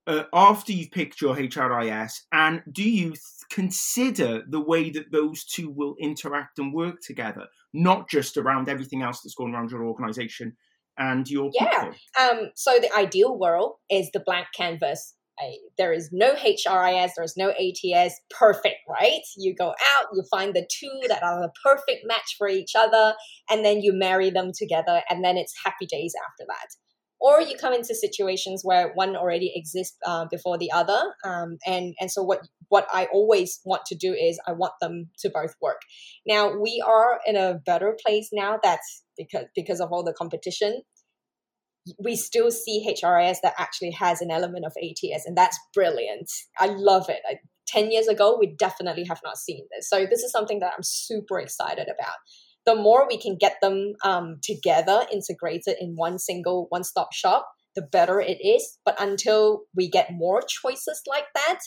uh, 0.08 0.24
after 0.34 0.72
you've 0.72 0.91
picked 0.91 1.22
your 1.22 1.36
HRIS, 1.36 2.22
and 2.32 2.63
do 2.72 2.89
you 2.89 3.10
th- 3.10 3.22
consider 3.52 4.43
the 4.48 4.62
way 4.62 4.89
that 4.89 5.12
those 5.12 5.43
two 5.43 5.70
will 5.70 5.96
interact 6.00 6.58
and 6.60 6.74
work 6.74 7.02
together, 7.06 7.48
not 7.74 8.10
just 8.10 8.38
around 8.38 8.70
everything 8.70 9.02
else 9.02 9.22
that's 9.22 9.36
going 9.36 9.54
around 9.54 9.70
your 9.70 9.86
organization 9.86 10.56
and 10.98 11.30
your 11.30 11.52
yeah. 11.54 11.91
Um, 12.20 12.50
so 12.56 12.80
the 12.80 12.91
ideal 12.98 13.38
world 13.38 13.76
is 13.89 14.10
the 14.12 14.20
blank 14.20 14.48
canvas 14.56 15.13
I, 15.39 15.58
there 15.78 15.93
is 15.93 16.10
no 16.12 16.34
HRIS, 16.34 17.12
there 17.15 17.24
is 17.24 17.38
no 17.38 17.50
ATS, 17.52 18.20
perfect, 18.30 18.78
right? 18.89 19.22
You 19.38 19.56
go 19.56 19.70
out, 19.70 20.06
you 20.13 20.24
find 20.32 20.56
the 20.56 20.67
two 20.70 21.00
that 21.08 21.24
are 21.24 21.41
the 21.41 21.52
perfect 21.63 22.06
match 22.06 22.36
for 22.38 22.48
each 22.48 22.74
other, 22.76 23.13
and 23.50 23.63
then 23.63 23.82
you 23.82 23.93
marry 23.93 24.30
them 24.30 24.52
together, 24.58 25.04
and 25.10 25.24
then 25.24 25.38
it's 25.38 25.54
happy 25.63 25.86
days 25.86 26.13
after 26.28 26.46
that. 26.48 26.67
Or 27.19 27.41
you 27.41 27.58
come 27.58 27.73
into 27.73 27.95
situations 27.95 28.62
where 28.63 28.91
one 28.93 29.15
already 29.15 29.51
exists 29.56 29.97
uh, 30.06 30.25
before 30.30 30.58
the 30.58 30.71
other, 30.71 31.13
um, 31.23 31.58
and 31.65 31.95
and 31.99 32.12
so 32.12 32.21
what 32.21 32.47
what 32.69 32.88
I 32.93 33.08
always 33.12 33.60
want 33.65 33.86
to 33.88 33.95
do 33.95 34.13
is 34.13 34.39
I 34.47 34.51
want 34.51 34.73
them 34.82 35.10
to 35.19 35.30
both 35.30 35.56
work. 35.62 35.82
Now 36.27 36.56
we 36.56 36.84
are 36.86 37.19
in 37.25 37.36
a 37.36 37.60
better 37.65 37.97
place 38.06 38.30
now 38.32 38.60
that's 38.62 39.03
because 39.17 39.45
because 39.56 39.80
of 39.80 39.91
all 39.91 40.03
the 40.03 40.13
competition 40.13 40.82
we 41.99 42.15
still 42.15 42.51
see 42.51 42.86
HRIS 42.86 43.38
that 43.43 43.53
actually 43.58 43.91
has 43.91 44.21
an 44.21 44.32
element 44.32 44.65
of 44.65 44.73
ATS, 44.82 45.25
and 45.25 45.38
that's 45.38 45.58
brilliant. 45.73 46.30
I 46.60 46.67
love 46.67 47.10
it. 47.10 47.19
I, 47.30 47.36
10 47.67 47.91
years 47.91 48.08
ago, 48.08 48.38
we 48.39 48.47
definitely 48.47 49.06
have 49.06 49.19
not 49.23 49.38
seen 49.38 49.65
this. 49.75 49.89
So, 49.89 50.06
this 50.06 50.23
is 50.23 50.32
something 50.32 50.60
that 50.60 50.73
I'm 50.75 50.84
super 50.84 51.39
excited 51.39 51.88
about. 51.88 52.15
The 52.67 52.75
more 52.75 53.08
we 53.10 53.17
can 53.17 53.38
get 53.39 53.56
them 53.62 53.93
um, 54.03 54.39
together, 54.43 55.01
integrated 55.12 55.77
in 55.80 55.95
one 55.95 56.19
single 56.19 56.67
one 56.69 56.84
stop 56.84 57.13
shop, 57.13 57.49
the 57.75 57.82
better 57.82 58.21
it 58.21 58.38
is. 58.45 58.77
But 58.86 59.01
until 59.01 59.63
we 59.75 59.89
get 59.89 60.12
more 60.12 60.41
choices 60.41 61.01
like 61.08 61.25
that, 61.34 61.60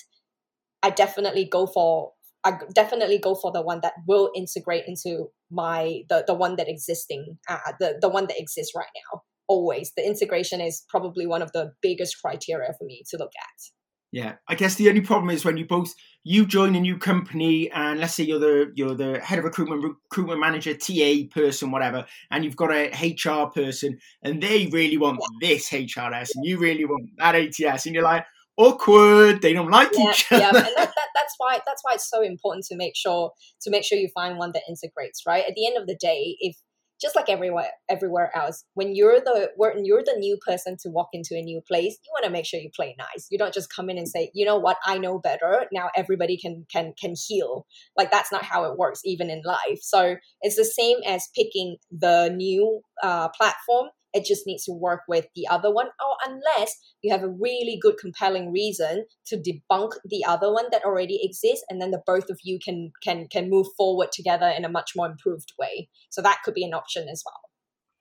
I 0.82 0.90
definitely 0.90 1.48
go 1.50 1.66
for 1.66 2.12
I 2.42 2.52
definitely 2.74 3.18
go 3.18 3.34
for 3.34 3.52
the 3.52 3.60
one 3.60 3.80
that 3.82 3.92
will 4.06 4.30
integrate 4.34 4.84
into 4.86 5.26
my 5.50 6.02
the 6.08 6.24
the 6.26 6.34
one 6.34 6.56
that 6.56 6.68
existing 6.68 7.38
uh, 7.48 7.72
the 7.78 7.98
the 8.00 8.08
one 8.08 8.26
that 8.28 8.40
exists 8.40 8.72
right 8.74 8.88
now 8.94 9.22
always 9.48 9.92
the 9.96 10.06
integration 10.06 10.60
is 10.60 10.84
probably 10.88 11.26
one 11.26 11.42
of 11.42 11.50
the 11.52 11.72
biggest 11.82 12.16
criteria 12.22 12.72
for 12.78 12.84
me 12.84 13.02
to 13.10 13.16
look 13.18 13.32
at 13.36 13.79
yeah 14.12 14.34
i 14.48 14.54
guess 14.54 14.74
the 14.76 14.88
only 14.88 15.00
problem 15.00 15.30
is 15.30 15.44
when 15.44 15.56
you 15.56 15.64
both 15.64 15.94
you 16.22 16.44
join 16.44 16.74
a 16.74 16.80
new 16.80 16.98
company 16.98 17.70
and 17.70 18.00
let's 18.00 18.14
say 18.14 18.24
you're 18.24 18.38
the 18.38 18.72
you're 18.74 18.94
the 18.94 19.18
head 19.20 19.38
of 19.38 19.44
recruitment 19.44 19.82
recruitment 19.82 20.40
manager 20.40 20.74
ta 20.74 21.14
person 21.30 21.70
whatever 21.70 22.04
and 22.30 22.44
you've 22.44 22.56
got 22.56 22.72
a 22.72 22.90
hr 23.14 23.50
person 23.50 23.98
and 24.22 24.42
they 24.42 24.66
really 24.66 24.96
want 24.96 25.20
this 25.40 25.70
hrs 25.70 26.30
and 26.34 26.44
you 26.44 26.58
really 26.58 26.84
want 26.84 27.08
that 27.18 27.34
ats 27.34 27.86
and 27.86 27.94
you're 27.94 28.04
like 28.04 28.24
awkward 28.56 29.40
they 29.40 29.52
don't 29.52 29.70
like 29.70 29.90
yeah, 29.94 30.10
each 30.10 30.26
other. 30.30 30.42
yeah 30.42 30.48
and 30.48 30.56
that, 30.56 30.74
that, 30.76 31.08
that's 31.14 31.34
why 31.38 31.60
that's 31.66 31.82
why 31.82 31.94
it's 31.94 32.08
so 32.08 32.22
important 32.22 32.64
to 32.66 32.76
make 32.76 32.94
sure 32.96 33.32
to 33.60 33.70
make 33.70 33.84
sure 33.84 33.96
you 33.96 34.08
find 34.14 34.38
one 34.38 34.52
that 34.52 34.62
integrates 34.68 35.22
right? 35.26 35.44
At 35.46 35.54
the 35.54 35.66
end 35.66 35.76
of 35.78 35.86
the 35.86 35.96
day 35.96 36.36
if 36.40 36.56
just 37.00 37.16
like 37.16 37.28
everywhere 37.28 37.70
everywhere 37.88 38.30
else 38.36 38.64
when 38.74 38.94
you're 38.94 39.20
the 39.20 39.50
when 39.56 39.84
you're 39.84 40.02
the 40.04 40.16
new 40.18 40.36
person 40.46 40.76
to 40.80 40.88
walk 40.90 41.08
into 41.12 41.34
a 41.34 41.42
new 41.42 41.60
place 41.66 41.98
you 42.04 42.10
want 42.12 42.24
to 42.24 42.30
make 42.30 42.46
sure 42.46 42.60
you 42.60 42.70
play 42.74 42.94
nice. 42.98 43.26
You 43.30 43.38
don't 43.38 43.54
just 43.54 43.74
come 43.74 43.90
in 43.90 43.98
and 43.98 44.08
say 44.08 44.30
you 44.34 44.44
know 44.44 44.58
what? 44.58 44.76
I 44.84 44.98
know 44.98 45.18
better. 45.18 45.66
Now 45.72 45.90
everybody 45.96 46.36
can 46.36 46.66
can 46.70 46.92
can 47.00 47.14
heal. 47.26 47.66
Like 47.96 48.10
that's 48.10 48.32
not 48.32 48.44
how 48.44 48.64
it 48.64 48.78
works 48.78 49.00
even 49.04 49.30
in 49.30 49.42
life. 49.44 49.80
So 49.80 50.16
it's 50.42 50.56
the 50.56 50.64
same 50.64 50.98
as 51.06 51.28
picking 51.34 51.76
the 51.90 52.30
new 52.34 52.80
uh, 53.02 53.28
platform 53.28 53.88
it 54.12 54.24
just 54.24 54.46
needs 54.46 54.64
to 54.64 54.72
work 54.72 55.00
with 55.08 55.26
the 55.34 55.46
other 55.48 55.72
one, 55.72 55.86
or 55.86 56.16
unless 56.26 56.76
you 57.02 57.12
have 57.12 57.22
a 57.22 57.28
really 57.28 57.78
good, 57.80 57.96
compelling 57.98 58.52
reason 58.52 59.06
to 59.26 59.36
debunk 59.36 59.92
the 60.04 60.24
other 60.26 60.52
one 60.52 60.66
that 60.72 60.84
already 60.84 61.20
exists, 61.22 61.64
and 61.68 61.80
then 61.80 61.90
the 61.90 62.02
both 62.06 62.30
of 62.30 62.38
you 62.42 62.58
can 62.62 62.92
can 63.02 63.28
can 63.28 63.50
move 63.50 63.66
forward 63.76 64.12
together 64.12 64.48
in 64.48 64.64
a 64.64 64.68
much 64.68 64.92
more 64.96 65.06
improved 65.06 65.52
way. 65.58 65.88
So 66.10 66.22
that 66.22 66.38
could 66.44 66.54
be 66.54 66.64
an 66.64 66.74
option 66.74 67.08
as 67.08 67.22
well. 67.24 67.40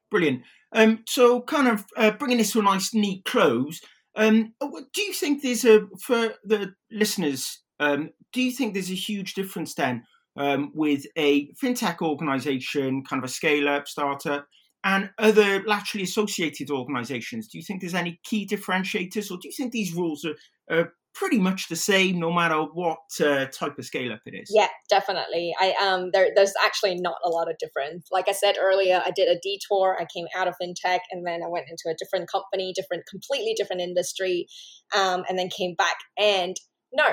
Brilliant. 0.10 0.44
Um, 0.72 1.04
so, 1.08 1.42
kind 1.42 1.68
of 1.68 1.86
uh, 1.98 2.12
bringing 2.12 2.38
this 2.38 2.52
to 2.54 2.60
a 2.60 2.64
nice, 2.64 2.94
neat 2.94 3.26
close. 3.26 3.82
Um, 4.16 4.54
do 4.60 5.02
you 5.02 5.14
think 5.14 5.42
there's 5.42 5.66
a 5.66 5.88
for 6.02 6.34
the 6.44 6.74
listeners? 6.92 7.62
Um, 7.80 8.10
do 8.34 8.42
you 8.42 8.52
think 8.52 8.74
there's 8.74 8.92
a 8.92 8.96
huge 8.96 9.34
difference 9.34 9.74
then 9.76 10.04
um, 10.36 10.72
with 10.74 11.06
a 11.18 11.52
fintech 11.54 12.02
organization, 12.02 13.04
kind 13.04 13.24
of 13.24 13.30
a 13.30 13.32
scale 13.32 13.68
up 13.70 13.88
startup, 13.88 14.46
and 14.84 15.10
other 15.18 15.64
laterally 15.64 16.04
associated 16.04 16.72
organizations? 16.72 17.48
Do 17.48 17.58
you 17.58 17.64
think 17.64 17.82
there's 17.82 17.94
any 17.94 18.20
key 18.24 18.48
differentiators, 18.48 19.32
or 19.32 19.38
do 19.38 19.48
you 19.48 19.54
think 19.56 19.72
these 19.72 19.94
rules 19.94 20.26
are, 20.26 20.36
are 20.76 20.94
pretty 21.14 21.40
much 21.40 21.68
the 21.68 21.76
same 21.76 22.20
no 22.20 22.32
matter 22.32 22.62
what 22.74 23.00
uh, 23.20 23.46
type 23.48 23.78
of 23.78 23.86
scale 23.86 24.14
up 24.14 24.22
it 24.26 24.36
is? 24.36 24.50
Yeah, 24.54 24.70
definitely. 24.90 25.54
I 25.60 25.74
um, 25.82 26.12
there, 26.14 26.30
there's 26.36 26.54
actually 26.64 26.96
not 26.96 27.18
a 27.26 27.30
lot 27.30 27.50
of 27.50 27.58
difference. 27.58 28.08
Like 28.12 28.30
I 28.30 28.34
said 28.34 28.56
earlier, 28.60 29.02
I 29.06 29.12
did 29.12 29.28
a 29.28 29.40
detour. 29.42 29.98
I 30.00 30.06
came 30.14 30.28
out 30.36 30.48
of 30.48 30.56
fintech, 30.62 31.00
and 31.12 31.26
then 31.26 31.42
I 31.44 31.50
went 31.50 31.66
into 31.70 31.90
a 31.90 31.96
different 31.98 32.30
company, 32.32 32.74
different, 32.76 33.04
completely 33.10 33.54
different 33.56 33.82
industry, 33.82 34.48
um, 34.96 35.24
and 35.28 35.38
then 35.38 35.50
came 35.50 35.76
back. 35.76 35.98
And 36.18 36.56
no, 36.94 37.10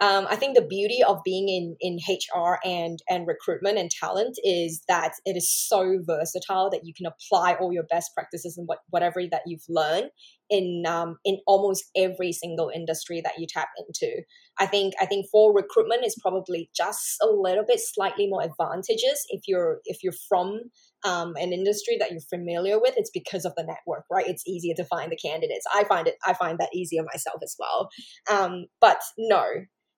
um, 0.00 0.26
I 0.30 0.36
think 0.36 0.54
the 0.54 0.64
beauty 0.64 1.02
of 1.02 1.18
being 1.24 1.48
in 1.48 1.76
in 1.80 1.98
HR 2.08 2.58
and 2.64 3.00
and 3.08 3.26
recruitment 3.26 3.78
and 3.78 3.90
talent 3.90 4.36
is 4.44 4.82
that 4.88 5.12
it 5.24 5.36
is 5.36 5.50
so 5.50 5.98
versatile 6.06 6.70
that 6.70 6.82
you 6.84 6.92
can 6.94 7.06
apply 7.06 7.54
all 7.54 7.72
your 7.72 7.82
best 7.82 8.12
practices 8.14 8.56
and 8.56 8.68
what 8.68 8.78
whatever 8.90 9.20
that 9.30 9.42
you've 9.46 9.64
learned 9.68 10.10
in 10.50 10.84
um, 10.86 11.16
in 11.24 11.38
almost 11.46 11.84
every 11.96 12.32
single 12.32 12.70
industry 12.72 13.20
that 13.22 13.34
you 13.38 13.46
tap 13.48 13.68
into. 13.76 14.22
I 14.58 14.66
think 14.66 14.94
I 15.00 15.06
think 15.06 15.26
for 15.32 15.52
recruitment 15.54 16.06
is 16.06 16.16
probably 16.20 16.70
just 16.76 17.16
a 17.22 17.26
little 17.26 17.64
bit 17.66 17.80
slightly 17.80 18.28
more 18.28 18.42
advantageous 18.42 19.26
if 19.30 19.42
you're 19.48 19.80
if 19.84 20.04
you're 20.04 20.14
from 20.28 20.60
um, 21.04 21.34
an 21.36 21.52
industry 21.52 21.96
that 21.98 22.12
you're 22.12 22.20
familiar 22.20 22.78
with. 22.78 22.94
It's 22.96 23.10
because 23.12 23.44
of 23.44 23.54
the 23.56 23.64
network, 23.64 24.04
right? 24.10 24.26
It's 24.28 24.46
easier 24.46 24.74
to 24.76 24.84
find 24.84 25.10
the 25.10 25.16
candidates. 25.16 25.66
I 25.74 25.84
find 25.84 26.06
it 26.06 26.16
I 26.24 26.34
find 26.34 26.58
that 26.58 26.70
easier 26.72 27.02
myself 27.02 27.40
as 27.42 27.56
well. 27.58 27.88
Um, 28.30 28.66
but 28.80 29.00
no, 29.18 29.44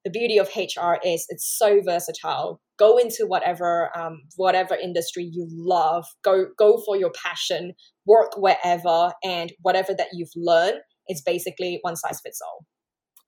the 0.05 0.11
beauty 0.11 0.39
of 0.39 0.49
HR 0.57 0.97
is 1.05 1.27
it's 1.29 1.57
so 1.59 1.81
versatile. 1.85 2.61
Go 2.79 2.97
into 2.97 3.27
whatever 3.27 3.91
um, 3.97 4.23
whatever 4.37 4.75
industry 4.75 5.29
you 5.31 5.47
love. 5.51 6.07
Go 6.25 6.47
go 6.59 6.83
for 6.87 6.97
your 6.97 7.13
passion. 7.13 7.75
Work 8.07 8.33
wherever, 8.37 9.13
and 9.23 9.53
whatever 9.61 9.95
that 9.95 10.09
you've 10.13 10.31
learned 10.35 10.81
is 11.09 11.23
basically 11.23 11.79
one 11.83 11.97
size 11.97 12.21
fits 12.25 12.41
all. 12.45 12.65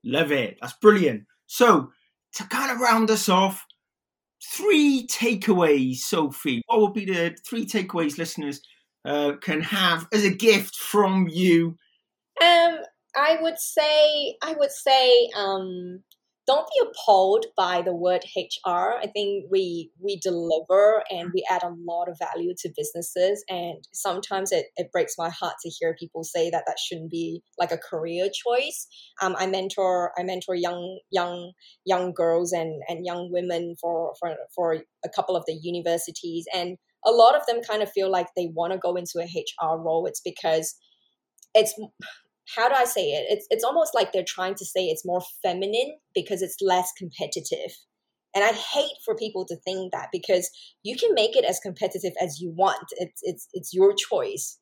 Love 0.05 0.33
it. 0.33 0.59
That's 0.61 0.75
brilliant. 0.75 1.25
So 1.47 1.91
to 2.35 2.45
kind 2.45 2.71
of 2.71 2.81
round 2.81 3.11
us 3.11 3.29
off, 3.29 3.67
three 4.43 5.07
takeaways, 5.07 5.97
Sophie. 5.97 6.63
What 6.67 6.81
would 6.81 6.95
be 6.95 7.05
the 7.05 7.37
three 7.47 7.67
takeaways 7.67 8.19
listeners 8.19 8.61
uh, 9.05 9.33
can 9.41 9.61
have 9.61 10.07
as 10.13 10.25
a 10.25 10.31
gift 10.31 10.77
from 10.77 11.29
you? 11.29 11.77
Um, 12.41 12.79
I 13.15 13.39
would 13.41 13.59
say, 13.59 14.37
I 14.43 14.55
would 14.59 14.71
say, 14.71 15.29
um, 15.37 16.03
don't 16.47 16.67
be 16.67 16.83
appalled 16.89 17.47
by 17.57 17.83
the 17.83 17.95
word 17.95 18.25
HR. 18.37 18.99
I 19.01 19.07
think 19.13 19.47
we 19.51 19.91
we 20.01 20.19
deliver 20.19 21.05
and 21.11 21.31
we 21.33 21.45
add 21.51 21.63
a 21.63 21.75
lot 21.87 22.09
of 22.09 22.19
value 22.19 22.53
to 22.59 22.73
businesses, 22.77 23.45
and 23.49 23.77
sometimes 23.93 24.51
it, 24.51 24.67
it 24.77 24.91
breaks 24.93 25.15
my 25.17 25.31
heart 25.31 25.55
to 25.63 25.71
hear 25.71 25.95
people 25.99 26.25
say 26.25 26.51
that 26.51 26.65
that 26.67 26.79
shouldn't 26.81 27.11
be 27.11 27.43
like 27.59 27.71
a 27.71 27.79
career 27.79 28.29
choice. 28.29 28.87
Um, 29.21 29.37
I 29.39 29.47
mentor 29.47 30.13
I 30.19 30.25
mentor 30.25 30.57
young 30.57 31.01
young 31.11 31.53
young 31.85 32.13
girls 32.13 32.53
and 32.53 32.83
and 32.89 33.07
young 33.07 33.31
women 33.31 33.77
for 33.81 34.15
for 34.19 34.35
for 34.55 34.79
a 35.05 35.09
couple 35.09 35.37
of 35.37 35.45
the 35.47 35.59
universities, 35.63 36.47
and 36.53 36.77
a 37.05 37.11
lot 37.11 37.37
of 37.37 37.47
them 37.47 37.63
kind 37.63 37.83
of 37.83 37.93
feel 37.93 38.11
like 38.11 38.29
they 38.37 38.51
want 38.53 38.73
to 38.73 38.79
go 38.79 38.97
into 38.97 39.21
a 39.21 39.25
HR 39.25 39.77
role. 39.77 40.07
It's 40.07 40.21
because 40.25 40.75
it's 41.55 41.75
how 42.55 42.69
do 42.69 42.75
I 42.75 42.85
say 42.85 43.13
it? 43.13 43.27
It's 43.29 43.47
it's 43.51 43.65
almost 43.65 43.95
like 43.95 44.13
they're 44.13 44.25
trying 44.27 44.55
to 44.57 44.65
say 44.65 44.87
it's 44.87 45.07
more 45.07 45.23
feminine 45.43 45.97
because 46.15 46.43
it's 46.43 46.57
less 46.61 46.91
competitive. 46.97 47.77
And 48.35 48.43
I 48.45 48.53
hate 48.53 48.97
for 49.05 49.15
people 49.15 49.45
to 49.47 49.57
think 49.57 49.93
that 49.93 50.09
because 50.11 50.51
you 50.83 50.97
can 50.97 51.13
make 51.15 51.37
it 51.37 51.45
as 51.45 51.61
competitive 51.61 52.13
as 52.21 52.41
you 52.41 52.53
want. 52.57 52.87
It's 52.93 53.21
it's 53.23 53.49
it's 53.53 53.75
your 53.75 53.95
choice. 53.95 54.59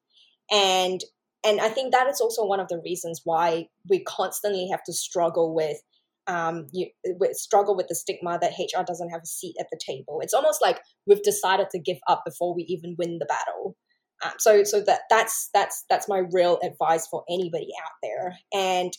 And 0.51 1.01
and 1.45 1.61
I 1.61 1.69
think 1.69 1.93
that 1.93 2.09
is 2.09 2.21
also 2.21 2.45
one 2.45 2.61
of 2.61 2.69
the 2.69 2.81
reasons 2.85 3.23
why 3.25 3.69
we 3.89 4.03
constantly 4.05 4.69
have 4.71 4.83
to 4.85 4.93
struggle 4.93 5.55
with 5.55 5.79
um, 6.27 6.67
you 6.73 6.89
with, 7.19 7.37
struggle 7.37 7.77
with 7.77 7.89
the 7.89 7.95
stigma 7.95 8.39
that 8.41 8.53
HR 8.59 8.85
doesn't 8.85 9.11
have 9.11 9.23
a 9.23 9.27
seat 9.27 9.57
at 9.59 9.67
the 9.71 9.81
table. 9.85 10.21
It's 10.23 10.35
almost 10.35 10.61
like 10.61 10.81
we've 11.07 11.23
decided 11.23 11.69
to 11.71 11.79
give 11.79 11.99
up 12.09 12.23
before 12.25 12.55
we 12.55 12.63
even 12.65 12.95
win 12.99 13.19
the 13.19 13.27
battle. 13.27 13.77
Um, 14.23 14.33
so 14.39 14.65
so 14.65 14.81
that 14.83 15.01
that's 15.09 15.51
that's 15.55 15.85
that's 15.89 16.09
my 16.09 16.23
real 16.33 16.59
advice 16.63 17.07
for 17.07 17.25
anybody 17.29 17.69
out 17.85 17.93
there. 18.03 18.37
And 18.53 18.93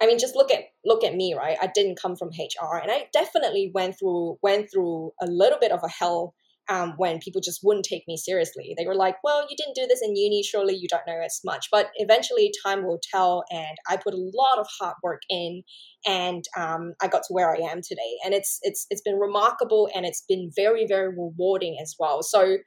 I 0.00 0.06
mean, 0.06 0.18
just 0.18 0.36
look 0.36 0.50
at 0.50 0.64
look 0.84 1.04
at 1.04 1.14
me, 1.14 1.34
right? 1.34 1.56
I 1.60 1.70
didn't 1.74 2.00
come 2.00 2.16
from 2.16 2.28
HR, 2.28 2.76
and 2.76 2.90
I 2.90 3.08
definitely 3.12 3.70
went 3.74 3.98
through 3.98 4.38
went 4.42 4.70
through 4.70 5.12
a 5.20 5.26
little 5.26 5.58
bit 5.58 5.72
of 5.72 5.80
a 5.82 5.88
hell 5.88 6.34
um, 6.68 6.94
when 6.96 7.18
people 7.18 7.40
just 7.40 7.60
wouldn't 7.62 7.86
take 7.86 8.04
me 8.08 8.16
seriously. 8.16 8.74
They 8.76 8.86
were 8.86 8.94
like, 8.94 9.16
"Well, 9.24 9.46
you 9.48 9.56
didn't 9.56 9.76
do 9.76 9.86
this 9.86 10.02
in 10.02 10.16
uni, 10.16 10.42
surely 10.42 10.74
you 10.74 10.88
don't 10.88 11.06
know 11.06 11.20
as 11.24 11.40
much." 11.44 11.68
But 11.70 11.90
eventually, 11.96 12.52
time 12.64 12.84
will 12.84 13.00
tell, 13.10 13.44
and 13.50 13.76
I 13.88 13.96
put 13.96 14.14
a 14.14 14.30
lot 14.34 14.58
of 14.58 14.66
hard 14.78 14.96
work 15.02 15.22
in, 15.30 15.62
and 16.04 16.44
um, 16.56 16.92
I 17.00 17.08
got 17.08 17.22
to 17.28 17.32
where 17.32 17.54
I 17.54 17.58
am 17.70 17.80
today. 17.82 18.16
And 18.24 18.34
it's 18.34 18.58
it's 18.62 18.86
it's 18.90 19.02
been 19.02 19.18
remarkable, 19.18 19.88
and 19.94 20.04
it's 20.04 20.24
been 20.28 20.50
very 20.54 20.86
very 20.86 21.08
rewarding 21.08 21.78
as 21.80 21.94
well. 21.98 22.22
So 22.22 22.58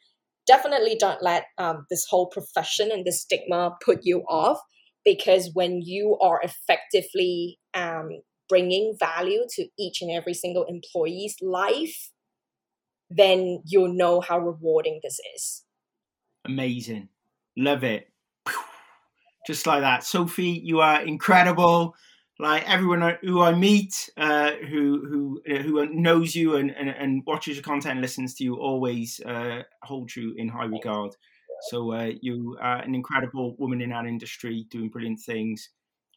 definitely 0.50 0.98
don't 1.00 1.22
let 1.22 1.46
um, 1.60 1.86
this 1.92 2.08
whole 2.10 2.26
profession 2.26 2.90
and 2.92 3.06
this 3.06 3.22
stigma 3.22 3.78
put 3.86 4.00
you 4.02 4.24
off 4.28 4.60
because 5.06 5.52
when 5.54 5.82
you 5.84 6.18
are 6.20 6.42
effectively 6.42 7.60
um, 7.76 8.10
bringing 8.50 8.96
value 9.00 9.44
to 9.52 9.68
each 9.78 10.02
and 10.02 10.10
every 10.12 10.34
single 10.34 10.66
employee's 10.66 11.36
life, 11.40 12.10
then 13.12 13.62
you'll 13.64 13.94
know 13.94 14.22
how 14.22 14.40
rewarding 14.40 15.00
this 15.04 15.20
is. 15.36 15.64
Amazing. 16.46 17.10
Love 17.56 17.84
it. 17.84 18.08
Just 19.46 19.68
like 19.68 19.82
that. 19.82 20.04
Sophie, 20.04 20.60
you 20.64 20.80
are 20.80 21.02
incredible 21.02 21.96
like 22.40 22.70
everyone 22.70 23.18
who 23.22 23.42
I 23.42 23.54
meet, 23.54 24.10
uh, 24.18 24.52
who 24.52 25.06
who 25.06 25.42
uh, 25.54 25.62
who 25.62 25.86
knows 25.94 26.34
you 26.34 26.56
and, 26.56 26.72
and, 26.72 26.90
and, 26.90 27.24
watches 27.28 27.58
your 27.58 27.64
content 27.64 27.94
and 27.94 28.02
listens 28.02 28.34
to 28.36 28.46
you, 28.46 28.56
always 28.56 29.20
uh, 29.26 29.64
hold 29.84 30.16
you 30.16 30.34
in 30.38 30.48
high 30.48 30.66
regard. 30.66 31.12
So 31.70 31.92
uh, 31.92 32.12
you 32.22 32.58
are 32.62 32.78
an 32.78 32.96
incredible 32.96 33.56
woman 33.60 33.82
in 33.82 33.92
our 33.92 34.08
industry, 34.08 34.66
doing 34.72 34.88
brilliant 34.88 35.20
things. 35.20 35.70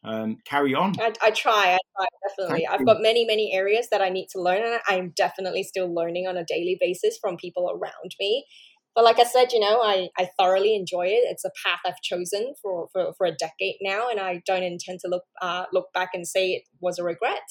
Um, 0.05 0.37
carry 0.45 0.73
on. 0.73 0.93
I, 0.99 1.13
I, 1.21 1.31
try. 1.31 1.77
I 1.77 1.77
try 1.97 2.05
definitely. 2.27 2.65
Thank 2.65 2.73
I've 2.73 2.79
you. 2.81 2.85
got 2.85 3.01
many 3.01 3.25
many 3.25 3.53
areas 3.53 3.89
that 3.91 4.01
I 4.01 4.09
need 4.09 4.27
to 4.29 4.41
learn, 4.41 4.63
and 4.63 4.79
I'm 4.87 5.13
definitely 5.15 5.63
still 5.63 5.93
learning 5.93 6.27
on 6.27 6.37
a 6.37 6.45
daily 6.45 6.77
basis 6.79 7.17
from 7.21 7.35
people 7.35 7.69
around 7.69 8.15
me 8.19 8.45
but 8.95 9.03
like 9.03 9.19
I 9.19 9.23
said, 9.23 9.51
you 9.51 9.59
know, 9.59 9.81
I, 9.81 10.09
I 10.17 10.29
thoroughly 10.37 10.75
enjoy 10.75 11.07
it. 11.07 11.23
It's 11.25 11.45
a 11.45 11.51
path 11.65 11.79
I've 11.85 12.01
chosen 12.01 12.53
for, 12.61 12.87
for, 12.93 13.13
for 13.17 13.25
a 13.25 13.31
decade 13.31 13.77
now, 13.81 14.09
and 14.09 14.19
I 14.19 14.41
don't 14.45 14.63
intend 14.63 14.99
to 15.01 15.07
look 15.07 15.23
uh, 15.41 15.65
look 15.73 15.91
back 15.93 16.09
and 16.13 16.27
say 16.27 16.51
it 16.51 16.63
was 16.79 16.99
a 16.99 17.03
regret. 17.03 17.41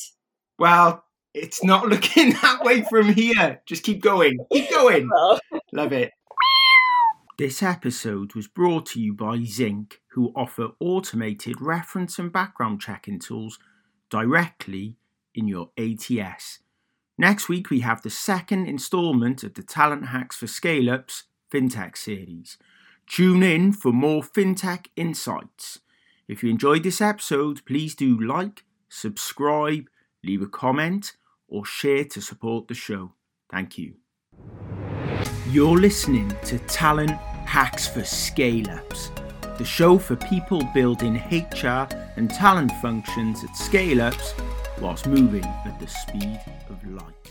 Well, 0.59 1.05
it's 1.35 1.65
not 1.65 1.89
looking 1.89 2.33
that 2.43 2.63
way 2.63 2.83
from 2.83 3.13
here. 3.13 3.61
Just 3.67 3.83
keep 3.83 4.01
going. 4.01 4.39
Keep 4.53 4.71
going. 4.71 5.09
Love 5.73 5.93
it. 5.93 6.13
This 7.39 7.63
episode 7.63 8.35
was 8.35 8.47
brought 8.47 8.87
to 8.87 9.01
you 9.01 9.15
by 9.15 9.43
Zinc, 9.43 10.01
who 10.13 10.33
offer 10.37 10.69
automated 10.79 11.61
reference 11.61 12.19
and 12.19 12.33
background 12.33 12.81
checking 12.81 13.19
tools 13.19 13.59
directly 14.11 14.97
in 15.35 15.49
your 15.49 15.71
ATS. 15.79 16.61
Next 17.19 17.49
week, 17.49 17.71
we 17.71 17.81
have 17.81 18.03
the 18.03 18.11
second 18.11 18.67
installment 18.67 19.43
of 19.43 19.55
the 19.55 19.63
Talent 19.63 20.09
Hacks 20.09 20.37
for 20.37 20.47
Scale 20.47 20.91
Ups 20.91 21.25
FinTech 21.53 21.97
series. 21.97 22.57
Tune 23.07 23.43
in 23.43 23.73
for 23.73 23.93
more 23.93 24.23
FinTech 24.23 24.87
insights. 24.97 25.81
If 26.27 26.43
you 26.43 26.51
enjoyed 26.51 26.83
this 26.83 27.01
episode, 27.01 27.65
please 27.67 27.95
do 27.95 28.19
like, 28.19 28.65
subscribe, 28.89 29.89
leave 30.25 30.41
a 30.41 30.47
comment, 30.47 31.13
or 31.49 31.67
share 31.67 32.05
to 32.05 32.23
support 32.23 32.69
the 32.69 32.75
show. 32.75 33.13
Thank 33.51 33.77
you. 33.77 33.97
You're 35.51 35.77
listening 35.77 36.35
to 36.45 36.59
Talent 36.61 37.11
Hacks 37.45 37.87
for 37.87 38.03
Scale 38.03 38.71
Ups, 38.71 39.11
the 39.59 39.65
show 39.65 39.99
for 39.99 40.17
people 40.17 40.67
building 40.73 41.17
HR 41.31 41.87
and 42.17 42.31
talent 42.31 42.73
functions 42.81 43.45
at 43.45 43.55
scale 43.55 44.01
ups 44.01 44.35
whilst 44.81 45.07
moving 45.07 45.45
at 45.45 45.79
the 45.79 45.87
speed 45.87 46.41
of 46.71 46.83
light. 46.91 47.22